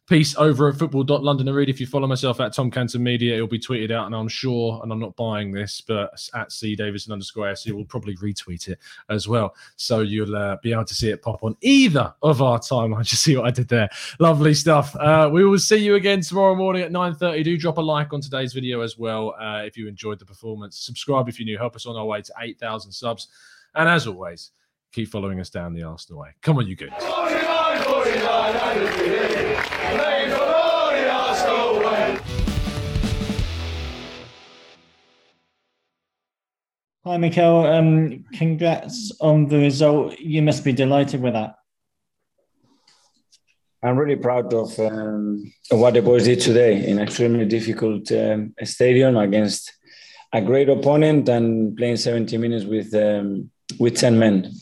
piece 0.08 0.36
over 0.36 0.68
at 0.68 0.76
football.london 0.76 1.46
and 1.46 1.56
read. 1.56 1.68
If 1.68 1.80
you 1.80 1.86
follow 1.86 2.06
myself 2.06 2.40
at 2.40 2.52
Tom 2.52 2.70
Canton 2.70 3.02
Media, 3.02 3.34
it'll 3.34 3.46
be 3.46 3.58
tweeted 3.58 3.90
out, 3.90 4.06
and 4.06 4.14
I'm 4.14 4.28
sure, 4.28 4.80
and 4.82 4.92
I'm 4.92 4.98
not 4.98 5.14
buying 5.16 5.52
this, 5.52 5.80
but 5.80 6.10
at 6.34 6.52
C 6.52 6.74
Davison 6.74 7.12
underscore 7.12 7.54
SC 7.54 7.70
will 7.70 7.84
probably 7.84 8.16
retweet 8.16 8.68
it 8.68 8.78
as 9.08 9.28
well. 9.28 9.54
So 9.76 10.00
you'll 10.00 10.36
uh, 10.36 10.56
be 10.62 10.72
able 10.72 10.84
to 10.84 10.94
see 10.94 11.10
it 11.10 11.22
pop 11.22 11.42
on 11.44 11.56
either 11.60 12.12
of 12.22 12.42
our 12.42 12.58
timelines. 12.58 13.04
Just 13.12 13.22
see 13.22 13.36
what 13.36 13.46
I 13.46 13.50
did 13.50 13.68
there. 13.68 13.88
Lovely 14.18 14.54
stuff. 14.54 14.94
Uh, 14.96 15.30
we 15.32 15.44
will 15.44 15.58
see 15.58 15.76
you 15.76 15.94
again 15.94 16.20
tomorrow 16.20 16.54
morning 16.54 16.82
at 16.82 16.90
9:30. 16.90 17.44
Do 17.44 17.56
drop 17.56 17.78
a 17.78 17.80
like 17.80 18.12
on 18.12 18.20
today's 18.20 18.52
video 18.52 18.80
as 18.80 18.98
well 18.98 19.34
uh, 19.40 19.62
if 19.64 19.76
you 19.76 19.88
enjoyed 19.88 20.18
the 20.18 20.26
performance. 20.26 20.78
Subscribe 20.78 21.28
if 21.28 21.38
you're 21.38 21.46
new. 21.46 21.58
Help 21.58 21.76
us 21.76 21.86
on 21.86 21.96
our 21.96 22.04
way 22.04 22.22
to 22.22 22.32
8,000 22.40 22.90
subs. 22.90 23.28
And 23.74 23.88
as 23.88 24.06
always, 24.06 24.50
keep 24.92 25.08
following 25.08 25.40
us 25.40 25.50
down 25.50 25.72
the 25.72 25.82
Arsenal 25.82 26.20
way. 26.20 26.30
Come 26.42 26.58
on, 26.58 26.66
you 26.66 26.76
guys. 26.76 27.51
Hi, 37.04 37.16
Mikel. 37.18 37.66
Um, 37.66 38.24
congrats 38.32 39.12
on 39.20 39.48
the 39.48 39.58
result. 39.58 40.18
You 40.18 40.40
must 40.40 40.64
be 40.64 40.72
delighted 40.72 41.20
with 41.20 41.34
that. 41.34 41.56
I'm 43.82 43.98
really 43.98 44.16
proud 44.16 44.54
of, 44.54 44.78
um, 44.78 45.52
what 45.70 45.94
the 45.94 46.00
boys 46.00 46.24
did 46.24 46.40
today 46.40 46.86
in 46.86 47.00
extremely 47.00 47.44
difficult 47.44 48.10
um, 48.12 48.54
stadium 48.62 49.16
against 49.16 49.72
a 50.32 50.40
great 50.40 50.68
opponent 50.68 51.28
and 51.28 51.76
playing 51.76 51.96
70 51.96 52.38
minutes 52.38 52.64
with 52.64 52.94
um, 52.94 53.50
with 53.78 53.96
10 53.96 54.18
men. 54.18 54.52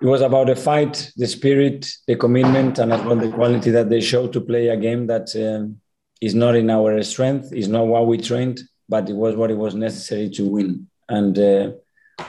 It 0.00 0.06
was 0.06 0.20
about 0.20 0.48
the 0.48 0.56
fight, 0.56 1.10
the 1.16 1.26
spirit, 1.26 1.88
the 2.06 2.16
commitment, 2.16 2.78
and 2.78 2.92
as 2.92 3.02
well 3.02 3.16
the 3.16 3.32
quality 3.32 3.70
that 3.70 3.88
they 3.88 4.00
showed 4.00 4.32
to 4.34 4.40
play 4.40 4.68
a 4.68 4.76
game 4.76 5.06
that 5.06 5.34
um, 5.36 5.80
is 6.20 6.34
not 6.34 6.54
in 6.54 6.70
our 6.70 7.02
strength, 7.02 7.52
is 7.52 7.68
not 7.68 7.86
what 7.86 8.06
we 8.06 8.18
trained 8.18 8.60
but 8.88 9.08
it 9.08 9.14
was 9.14 9.36
what 9.36 9.50
it 9.50 9.56
was 9.56 9.74
necessary 9.74 10.30
to 10.30 10.44
win. 10.44 10.88
And 11.08 11.38
uh, 11.38 11.72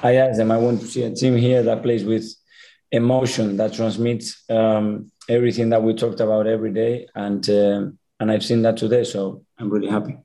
I 0.03 0.15
asked 0.15 0.38
them, 0.38 0.51
I 0.51 0.58
want 0.58 0.82
to 0.82 0.88
see 0.88 1.03
a 1.03 1.13
team 1.13 1.36
here 1.36 1.63
that 1.63 1.84
plays 1.84 2.03
with 2.03 2.34
emotion, 2.91 3.58
that 3.58 3.73
transmits 3.73 4.43
um, 4.49 5.12
everything 5.30 5.69
that 5.69 5.84
we 5.84 5.93
talked 5.93 6.19
about 6.19 6.47
every 6.47 6.71
day. 6.71 7.08
And, 7.15 7.47
uh, 7.49 7.88
and 8.19 8.32
I've 8.32 8.43
seen 8.45 8.62
that 8.63 8.77
today. 8.77 9.03
So 9.03 9.43
I'm 9.58 9.69
really 9.69 9.88
happy. 9.88 10.17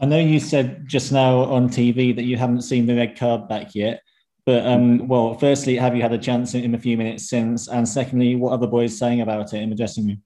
I 0.00 0.06
know 0.06 0.18
you 0.18 0.40
said 0.40 0.84
just 0.86 1.12
now 1.12 1.44
on 1.44 1.68
TV 1.68 2.14
that 2.16 2.24
you 2.24 2.36
haven't 2.36 2.62
seen 2.62 2.86
the 2.86 2.96
red 2.96 3.16
card 3.16 3.48
back 3.48 3.74
yet. 3.74 4.02
But 4.44 4.66
um, 4.66 5.06
well, 5.06 5.34
firstly, 5.34 5.76
have 5.76 5.94
you 5.94 6.02
had 6.02 6.12
a 6.12 6.18
chance 6.18 6.54
in 6.54 6.74
a 6.74 6.78
few 6.78 6.96
minutes 6.96 7.28
since? 7.28 7.68
And 7.68 7.88
secondly, 7.88 8.34
what 8.34 8.52
are 8.52 8.58
the 8.58 8.66
boys 8.66 8.98
saying 8.98 9.20
about 9.20 9.52
it 9.54 9.62
in 9.62 9.70
the 9.70 9.76
dressing 9.76 10.06
room? 10.06 10.22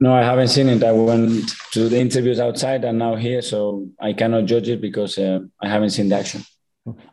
No, 0.00 0.12
I 0.12 0.22
haven't 0.22 0.48
seen 0.48 0.68
it. 0.68 0.82
I 0.82 0.92
went 0.92 1.50
to 1.72 1.88
the 1.88 1.98
interviews 1.98 2.40
outside 2.40 2.84
and 2.84 2.98
now 2.98 3.14
here, 3.14 3.40
so 3.40 3.88
I 4.00 4.12
cannot 4.12 4.44
judge 4.44 4.68
it 4.68 4.80
because 4.80 5.16
uh, 5.16 5.38
I 5.62 5.68
haven't 5.68 5.90
seen 5.90 6.08
the 6.08 6.16
action. 6.16 6.44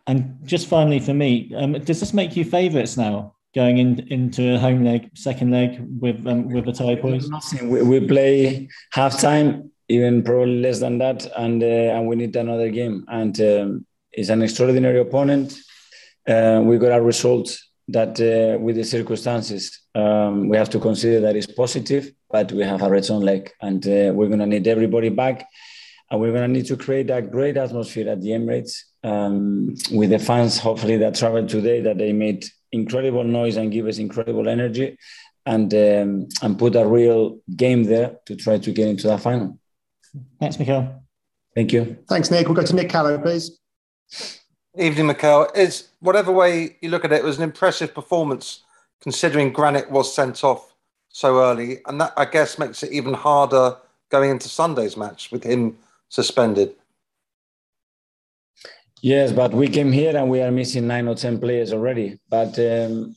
And 0.07 0.39
just 0.43 0.67
finally 0.67 0.99
for 0.99 1.13
me, 1.13 1.53
um, 1.55 1.73
does 1.73 1.99
this 2.01 2.13
make 2.13 2.35
you 2.35 2.43
favourites 2.43 2.97
now 2.97 3.35
going 3.55 3.77
in, 3.77 3.99
into 4.09 4.55
a 4.55 4.59
home 4.59 4.83
leg, 4.83 5.09
second 5.15 5.51
leg 5.51 5.79
with 5.99 6.27
um, 6.27 6.49
with 6.49 6.65
the 6.65 6.73
tie 6.73 6.95
boys? 6.95 7.29
We, 7.61 7.81
we 7.81 8.05
play 8.05 8.67
half 8.91 9.17
time, 9.19 9.71
even 9.87 10.23
probably 10.23 10.59
less 10.59 10.79
than 10.79 10.97
that, 10.97 11.25
and 11.37 11.63
uh, 11.63 11.95
and 11.95 12.07
we 12.07 12.17
need 12.17 12.35
another 12.35 12.69
game. 12.69 13.05
And 13.07 13.39
um, 13.39 13.85
it's 14.11 14.29
an 14.29 14.41
extraordinary 14.41 14.99
opponent. 14.99 15.57
Uh, 16.27 16.61
we 16.63 16.77
got 16.77 16.97
a 16.97 17.01
result 17.01 17.57
that, 17.87 18.19
uh, 18.21 18.59
with 18.59 18.75
the 18.75 18.83
circumstances, 18.83 19.81
um, 19.95 20.49
we 20.49 20.57
have 20.57 20.69
to 20.69 20.79
consider 20.79 21.19
that 21.21 21.35
it's 21.35 21.47
positive, 21.47 22.11
but 22.29 22.51
we 22.51 22.63
have 22.63 22.81
a 22.81 22.89
red 22.89 23.05
zone 23.05 23.21
leg, 23.21 23.51
and 23.61 23.85
uh, 23.87 24.11
we're 24.13 24.29
gonna 24.29 24.45
need 24.45 24.67
everybody 24.67 25.09
back. 25.09 25.47
And 26.09 26.19
we're 26.19 26.33
going 26.33 26.41
to 26.41 26.49
need 26.49 26.65
to 26.65 26.75
create 26.75 27.09
a 27.09 27.21
great 27.21 27.55
atmosphere 27.55 28.09
at 28.09 28.21
the 28.21 28.31
Emirates 28.31 28.81
um, 29.01 29.73
with 29.93 30.09
the 30.09 30.19
fans, 30.19 30.59
hopefully, 30.59 30.97
that 30.97 31.15
traveled 31.15 31.47
today, 31.47 31.79
that 31.79 31.97
they 31.97 32.11
made 32.11 32.43
incredible 32.73 33.23
noise 33.23 33.55
and 33.55 33.71
give 33.71 33.87
us 33.87 33.97
incredible 33.97 34.49
energy 34.49 34.97
and 35.45 35.73
um, 35.73 36.27
and 36.41 36.59
put 36.59 36.75
a 36.75 36.85
real 36.85 37.39
game 37.55 37.85
there 37.85 38.17
to 38.25 38.35
try 38.35 38.57
to 38.57 38.71
get 38.73 38.89
into 38.89 39.07
the 39.07 39.17
final. 39.17 39.57
Thanks, 40.37 40.59
Mikel. 40.59 41.01
Thank 41.55 41.71
you. 41.71 41.97
Thanks, 42.09 42.29
Nick. 42.29 42.45
We'll 42.45 42.55
go 42.55 42.63
to 42.63 42.75
Nick 42.75 42.89
Callow, 42.89 43.17
please. 43.17 43.57
Evening, 44.77 45.07
Mikel. 45.07 45.49
Is 45.53 45.89
whatever 45.99 46.31
way 46.31 46.77
you 46.81 46.89
look 46.89 47.03
at 47.03 47.11
it, 47.11 47.19
it 47.19 47.23
was 47.23 47.37
an 47.37 47.43
impressive 47.43 47.93
performance 47.93 48.61
considering 49.01 49.51
Granit 49.51 49.91
was 49.91 50.13
sent 50.13 50.43
off 50.43 50.73
so 51.09 51.39
early, 51.39 51.79
and 51.87 51.99
that 51.99 52.13
I 52.15 52.25
guess 52.25 52.57
makes 52.57 52.81
it 52.83 52.93
even 52.93 53.13
harder 53.13 53.75
going 54.09 54.31
into 54.31 54.47
Sunday's 54.47 54.95
match 54.95 55.29
with 55.31 55.43
him 55.43 55.77
suspended. 56.07 56.73
Yes, 59.01 59.31
but 59.31 59.51
we 59.51 59.67
came 59.67 59.91
here 59.91 60.15
and 60.15 60.29
we 60.29 60.41
are 60.41 60.51
missing 60.51 60.87
nine 60.87 61.07
or 61.07 61.15
10 61.15 61.39
players 61.39 61.73
already. 61.73 62.19
But 62.29 62.57
um, 62.59 63.15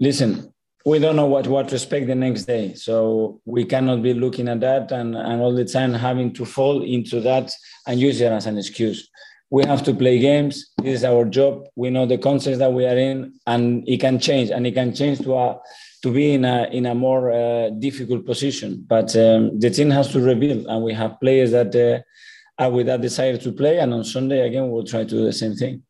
listen, 0.00 0.52
we 0.86 0.98
don't 0.98 1.16
know 1.16 1.26
what, 1.26 1.46
what 1.46 1.68
to 1.68 1.74
expect 1.74 2.06
the 2.06 2.14
next 2.14 2.44
day. 2.44 2.72
So 2.74 3.40
we 3.44 3.66
cannot 3.66 4.02
be 4.02 4.14
looking 4.14 4.48
at 4.48 4.60
that 4.60 4.90
and, 4.90 5.14
and 5.14 5.42
all 5.42 5.54
the 5.54 5.66
time 5.66 5.92
having 5.92 6.32
to 6.34 6.46
fall 6.46 6.82
into 6.82 7.20
that 7.20 7.52
and 7.86 8.00
use 8.00 8.20
it 8.22 8.32
as 8.32 8.46
an 8.46 8.56
excuse. 8.56 9.10
We 9.50 9.64
have 9.64 9.82
to 9.84 9.94
play 9.94 10.18
games. 10.18 10.72
This 10.82 11.00
is 11.00 11.04
our 11.04 11.24
job. 11.24 11.66
We 11.74 11.88
know 11.90 12.04
the 12.04 12.18
context 12.18 12.58
that 12.58 12.72
we 12.72 12.84
are 12.84 12.98
in, 12.98 13.32
and 13.46 13.88
it 13.88 13.98
can 13.98 14.18
change, 14.18 14.50
and 14.50 14.66
it 14.66 14.72
can 14.72 14.94
change 14.94 15.20
to 15.20 15.34
a 15.34 15.58
to 16.02 16.12
be 16.12 16.34
in 16.34 16.44
a 16.44 16.68
in 16.70 16.86
a 16.86 16.94
more 16.94 17.32
uh, 17.32 17.70
difficult 17.70 18.26
position. 18.26 18.84
But 18.86 19.16
um, 19.16 19.58
the 19.58 19.70
team 19.70 19.90
has 19.90 20.08
to 20.12 20.20
rebuild, 20.20 20.66
and 20.66 20.84
we 20.84 20.92
have 20.92 21.18
players 21.18 21.50
that 21.52 21.74
uh, 21.74 22.62
are 22.62 22.70
with 22.70 22.86
that 22.86 23.00
desire 23.00 23.38
to 23.38 23.52
play. 23.52 23.78
And 23.78 23.94
on 23.94 24.04
Sunday 24.04 24.46
again, 24.46 24.70
we'll 24.70 24.84
try 24.84 25.04
to 25.04 25.10
do 25.10 25.24
the 25.24 25.32
same 25.32 25.54
thing. 25.54 25.82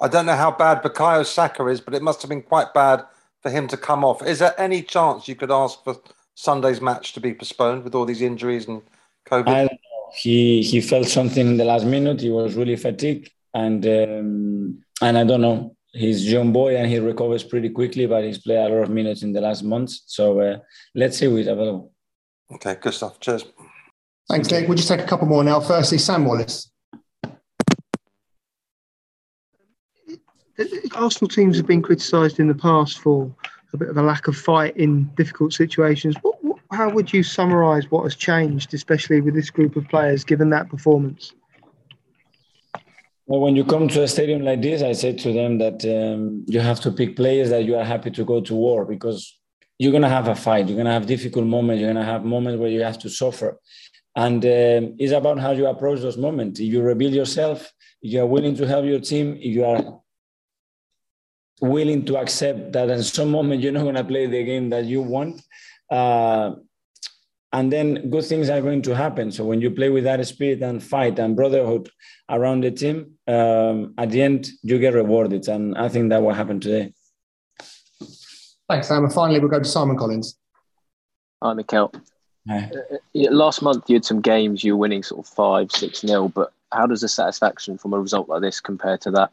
I 0.00 0.08
don't 0.08 0.26
know 0.26 0.36
how 0.36 0.52
bad 0.52 0.82
Bukayo 0.82 1.26
Saka 1.26 1.66
is, 1.66 1.80
but 1.80 1.94
it 1.94 2.02
must 2.02 2.22
have 2.22 2.28
been 2.28 2.42
quite 2.42 2.72
bad 2.72 3.04
for 3.42 3.50
him 3.50 3.68
to 3.68 3.76
come 3.76 4.04
off. 4.04 4.22
Is 4.22 4.38
there 4.38 4.58
any 4.58 4.82
chance 4.82 5.28
you 5.28 5.34
could 5.34 5.50
ask 5.50 5.82
for 5.84 5.96
Sunday's 6.34 6.80
match 6.80 7.12
to 7.14 7.20
be 7.20 7.34
postponed 7.34 7.84
with 7.84 7.94
all 7.94 8.06
these 8.06 8.22
injuries 8.22 8.68
and 8.68 8.82
COVID? 9.28 9.48
I. 9.48 9.68
He 10.14 10.62
he 10.62 10.80
felt 10.80 11.06
something 11.06 11.46
in 11.46 11.56
the 11.56 11.64
last 11.64 11.84
minute. 11.84 12.20
He 12.20 12.30
was 12.30 12.54
really 12.54 12.76
fatigued, 12.76 13.30
and 13.54 13.84
um, 13.86 14.84
and 15.00 15.18
I 15.18 15.24
don't 15.24 15.40
know 15.40 15.76
he's 15.92 16.30
young 16.30 16.52
boy 16.52 16.76
and 16.76 16.90
he 16.90 16.98
recovers 16.98 17.44
pretty 17.44 17.70
quickly, 17.70 18.06
but 18.06 18.24
he's 18.24 18.38
played 18.38 18.58
a 18.58 18.68
lot 18.68 18.84
of 18.84 18.90
minutes 18.90 19.22
in 19.22 19.32
the 19.32 19.40
last 19.40 19.62
months. 19.62 20.02
So 20.06 20.40
uh, 20.40 20.58
let's 20.94 21.18
see 21.18 21.26
who's 21.26 21.46
available. 21.46 21.92
Okay, 22.52 22.76
good 22.80 22.94
stuff. 22.94 23.20
Cheers. 23.20 23.44
Thanks, 24.28 24.50
Nick. 24.50 24.68
We'll 24.68 24.76
just 24.76 24.88
take 24.88 25.00
a 25.00 25.06
couple 25.06 25.26
more 25.26 25.42
now. 25.44 25.60
Firstly, 25.60 25.98
Sam 25.98 26.24
Wallace. 26.24 26.70
Arsenal 30.94 31.28
teams 31.28 31.56
have 31.56 31.66
been 31.66 31.80
criticised 31.82 32.38
in 32.38 32.46
the 32.46 32.54
past 32.54 32.98
for 32.98 33.34
a 33.72 33.76
bit 33.76 33.88
of 33.88 33.96
a 33.96 34.02
lack 34.02 34.28
of 34.28 34.36
fight 34.36 34.76
in 34.76 35.04
difficult 35.14 35.52
situations. 35.52 36.14
What, 36.22 36.42
what, 36.44 36.59
how 36.70 36.88
would 36.90 37.12
you 37.12 37.22
summarise 37.22 37.90
what 37.90 38.04
has 38.04 38.14
changed, 38.14 38.74
especially 38.74 39.20
with 39.20 39.34
this 39.34 39.50
group 39.50 39.76
of 39.76 39.88
players, 39.88 40.24
given 40.24 40.50
that 40.50 40.68
performance? 40.68 41.32
Well, 43.26 43.40
when 43.40 43.56
you 43.56 43.64
come 43.64 43.88
to 43.88 44.02
a 44.02 44.08
stadium 44.08 44.42
like 44.42 44.62
this, 44.62 44.82
I 44.82 44.92
say 44.92 45.12
to 45.12 45.32
them 45.32 45.58
that 45.58 45.84
um, 45.84 46.44
you 46.48 46.60
have 46.60 46.80
to 46.80 46.90
pick 46.90 47.16
players 47.16 47.50
that 47.50 47.64
you 47.64 47.76
are 47.76 47.84
happy 47.84 48.10
to 48.10 48.24
go 48.24 48.40
to 48.40 48.54
war 48.54 48.84
because 48.84 49.38
you're 49.78 49.92
going 49.92 50.02
to 50.02 50.08
have 50.08 50.28
a 50.28 50.34
fight. 50.34 50.66
You're 50.66 50.76
going 50.76 50.86
to 50.86 50.92
have 50.92 51.06
difficult 51.06 51.46
moments. 51.46 51.80
You're 51.80 51.92
going 51.92 52.04
to 52.04 52.12
have 52.12 52.24
moments 52.24 52.60
where 52.60 52.70
you 52.70 52.82
have 52.82 52.98
to 53.00 53.08
suffer. 53.08 53.58
And 54.16 54.44
um, 54.44 54.96
it's 54.98 55.12
about 55.12 55.38
how 55.38 55.52
you 55.52 55.66
approach 55.66 56.00
those 56.00 56.16
moments. 56.16 56.60
If 56.60 56.66
you 56.66 56.82
rebuild 56.82 57.14
yourself, 57.14 57.72
if 58.02 58.12
you 58.12 58.20
are 58.20 58.26
willing 58.26 58.56
to 58.56 58.66
help 58.66 58.84
your 58.84 59.00
team, 59.00 59.36
if 59.36 59.54
you 59.54 59.64
are 59.64 60.00
willing 61.60 62.04
to 62.06 62.16
accept 62.16 62.72
that 62.72 62.90
in 62.90 63.02
some 63.02 63.30
moment 63.30 63.60
you're 63.60 63.72
not 63.72 63.82
going 63.82 63.94
to 63.94 64.04
play 64.04 64.26
the 64.26 64.42
game 64.44 64.70
that 64.70 64.86
you 64.86 65.02
want, 65.02 65.40
uh, 65.90 66.52
and 67.52 67.72
then 67.72 68.10
good 68.10 68.24
things 68.24 68.48
are 68.48 68.60
going 68.60 68.82
to 68.82 68.94
happen. 68.94 69.32
So 69.32 69.44
when 69.44 69.60
you 69.60 69.70
play 69.70 69.88
with 69.88 70.04
that 70.04 70.24
spirit 70.26 70.62
and 70.62 70.82
fight 70.82 71.18
and 71.18 71.34
brotherhood 71.34 71.90
around 72.28 72.62
the 72.62 72.70
team, 72.70 73.14
um, 73.26 73.94
at 73.98 74.10
the 74.10 74.22
end 74.22 74.48
you 74.62 74.78
get 74.78 74.94
rewarded, 74.94 75.48
and 75.48 75.76
I 75.76 75.88
think 75.88 76.10
that 76.10 76.22
will 76.22 76.34
happen 76.34 76.60
today. 76.60 76.92
Thanks, 78.68 78.86
Sam. 78.86 79.04
And 79.04 79.12
finally, 79.12 79.40
we'll 79.40 79.48
go 79.48 79.58
to 79.58 79.64
Simon 79.64 79.96
Collins. 79.96 80.38
Hi, 81.42 81.54
Mikel. 81.54 81.92
Hi. 82.48 82.70
Uh, 82.72 83.30
last 83.32 83.62
month 83.62 83.90
you 83.90 83.96
had 83.96 84.04
some 84.04 84.20
games 84.20 84.62
you 84.62 84.74
were 84.74 84.80
winning 84.80 85.02
sort 85.02 85.26
of 85.26 85.32
five, 85.32 85.72
six 85.72 86.04
nil, 86.04 86.28
but 86.28 86.52
how 86.70 86.86
does 86.86 87.00
the 87.00 87.08
satisfaction 87.08 87.78
from 87.78 87.94
a 87.94 87.98
result 87.98 88.28
like 88.28 88.42
this 88.42 88.60
compare 88.60 88.96
to 88.98 89.10
that? 89.10 89.32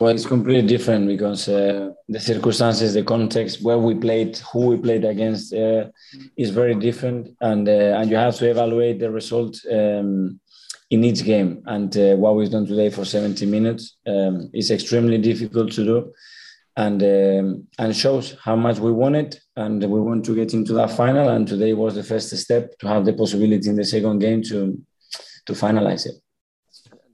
Well, 0.00 0.10
it's 0.10 0.26
completely 0.26 0.66
different 0.66 1.06
because 1.06 1.48
uh, 1.48 1.90
the 2.08 2.18
circumstances, 2.18 2.94
the 2.94 3.04
context, 3.04 3.62
where 3.62 3.78
we 3.78 3.94
played, 3.94 4.36
who 4.38 4.66
we 4.66 4.76
played 4.76 5.04
against, 5.04 5.54
uh, 5.54 5.84
is 6.36 6.50
very 6.50 6.74
different, 6.74 7.28
and 7.40 7.68
uh, 7.68 7.98
and 7.98 8.10
you 8.10 8.16
have 8.16 8.36
to 8.36 8.50
evaluate 8.50 8.98
the 8.98 9.10
result 9.10 9.56
um, 9.70 10.40
in 10.90 11.04
each 11.04 11.22
game. 11.24 11.62
And 11.66 11.96
uh, 11.96 12.16
what 12.16 12.34
we've 12.34 12.50
done 12.50 12.66
today 12.66 12.90
for 12.90 13.04
70 13.04 13.46
minutes 13.46 13.96
um, 14.06 14.50
is 14.52 14.72
extremely 14.72 15.18
difficult 15.18 15.70
to 15.72 15.84
do, 15.84 16.12
and 16.76 17.00
um, 17.00 17.68
and 17.78 17.94
shows 17.94 18.36
how 18.42 18.56
much 18.56 18.80
we 18.80 18.90
want 18.90 19.14
it, 19.14 19.40
and 19.54 19.80
we 19.80 20.00
want 20.00 20.24
to 20.24 20.34
get 20.34 20.54
into 20.54 20.72
that 20.72 20.90
final. 20.90 21.28
And 21.28 21.46
today 21.46 21.72
was 21.72 21.94
the 21.94 22.02
first 22.02 22.36
step 22.36 22.76
to 22.80 22.88
have 22.88 23.04
the 23.04 23.12
possibility 23.12 23.68
in 23.68 23.76
the 23.76 23.84
second 23.84 24.18
game 24.18 24.42
to 24.44 24.76
to 25.46 25.52
finalize 25.52 26.06
it 26.06 26.23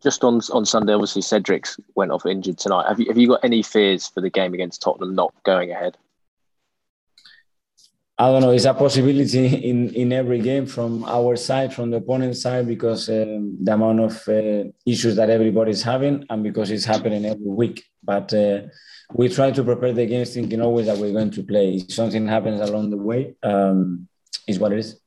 just 0.03 0.25
on 0.25 0.41
on 0.53 0.65
Sunday, 0.65 0.93
obviously 0.93 1.23
Cedric's 1.23 1.79
went 1.95 2.13
off 2.13 2.27
injured 2.27 2.59
tonight. 2.59 2.87
Have 2.89 3.01
you 3.01 3.07
have 3.09 3.19
you 3.19 3.29
got 3.29 3.45
any 3.45 3.63
fears 3.63 4.09
for 4.09 4.21
the 4.21 4.31
game 4.31 4.55
against 4.55 4.83
Tottenham 4.83 5.15
not 5.15 5.33
going 5.45 5.71
ahead? 5.71 5.97
I 8.21 8.27
don't 8.27 8.43
know. 8.43 8.51
It's 8.51 8.67
a 8.67 8.75
possibility 8.75 9.47
in, 9.47 9.95
in 9.95 10.13
every 10.13 10.41
game 10.41 10.67
from 10.67 11.05
our 11.05 11.37
side, 11.37 11.73
from 11.73 11.89
the 11.91 11.97
opponent's 11.97 12.43
side, 12.43 12.67
because 12.69 13.09
um, 13.09 13.57
the 13.65 13.73
amount 13.73 14.01
of 14.01 14.29
uh, 14.29 14.65
issues 14.85 15.17
that 15.17 15.31
everybody's 15.31 15.83
having, 15.83 16.27
and 16.29 16.43
because 16.43 16.71
it's 16.71 16.85
happening 16.85 17.25
every 17.25 17.47
week. 17.47 17.83
But 18.03 18.35
uh, 18.35 18.65
we 19.15 19.31
try 19.31 19.53
to 19.53 19.65
prepare 19.65 19.95
the 19.95 20.05
games 20.05 20.35
thinking 20.35 20.61
always 20.61 20.85
that 20.85 20.99
we're 20.99 21.15
going 21.15 21.31
to 21.31 21.43
play. 21.43 21.77
If 21.77 21.95
something 21.95 22.27
happens 22.27 22.61
along 22.61 22.91
the 22.91 22.99
way, 22.99 23.37
um, 23.43 24.07
is 24.47 24.59
what 24.59 24.73
it 24.73 24.81
is. 24.81 25.01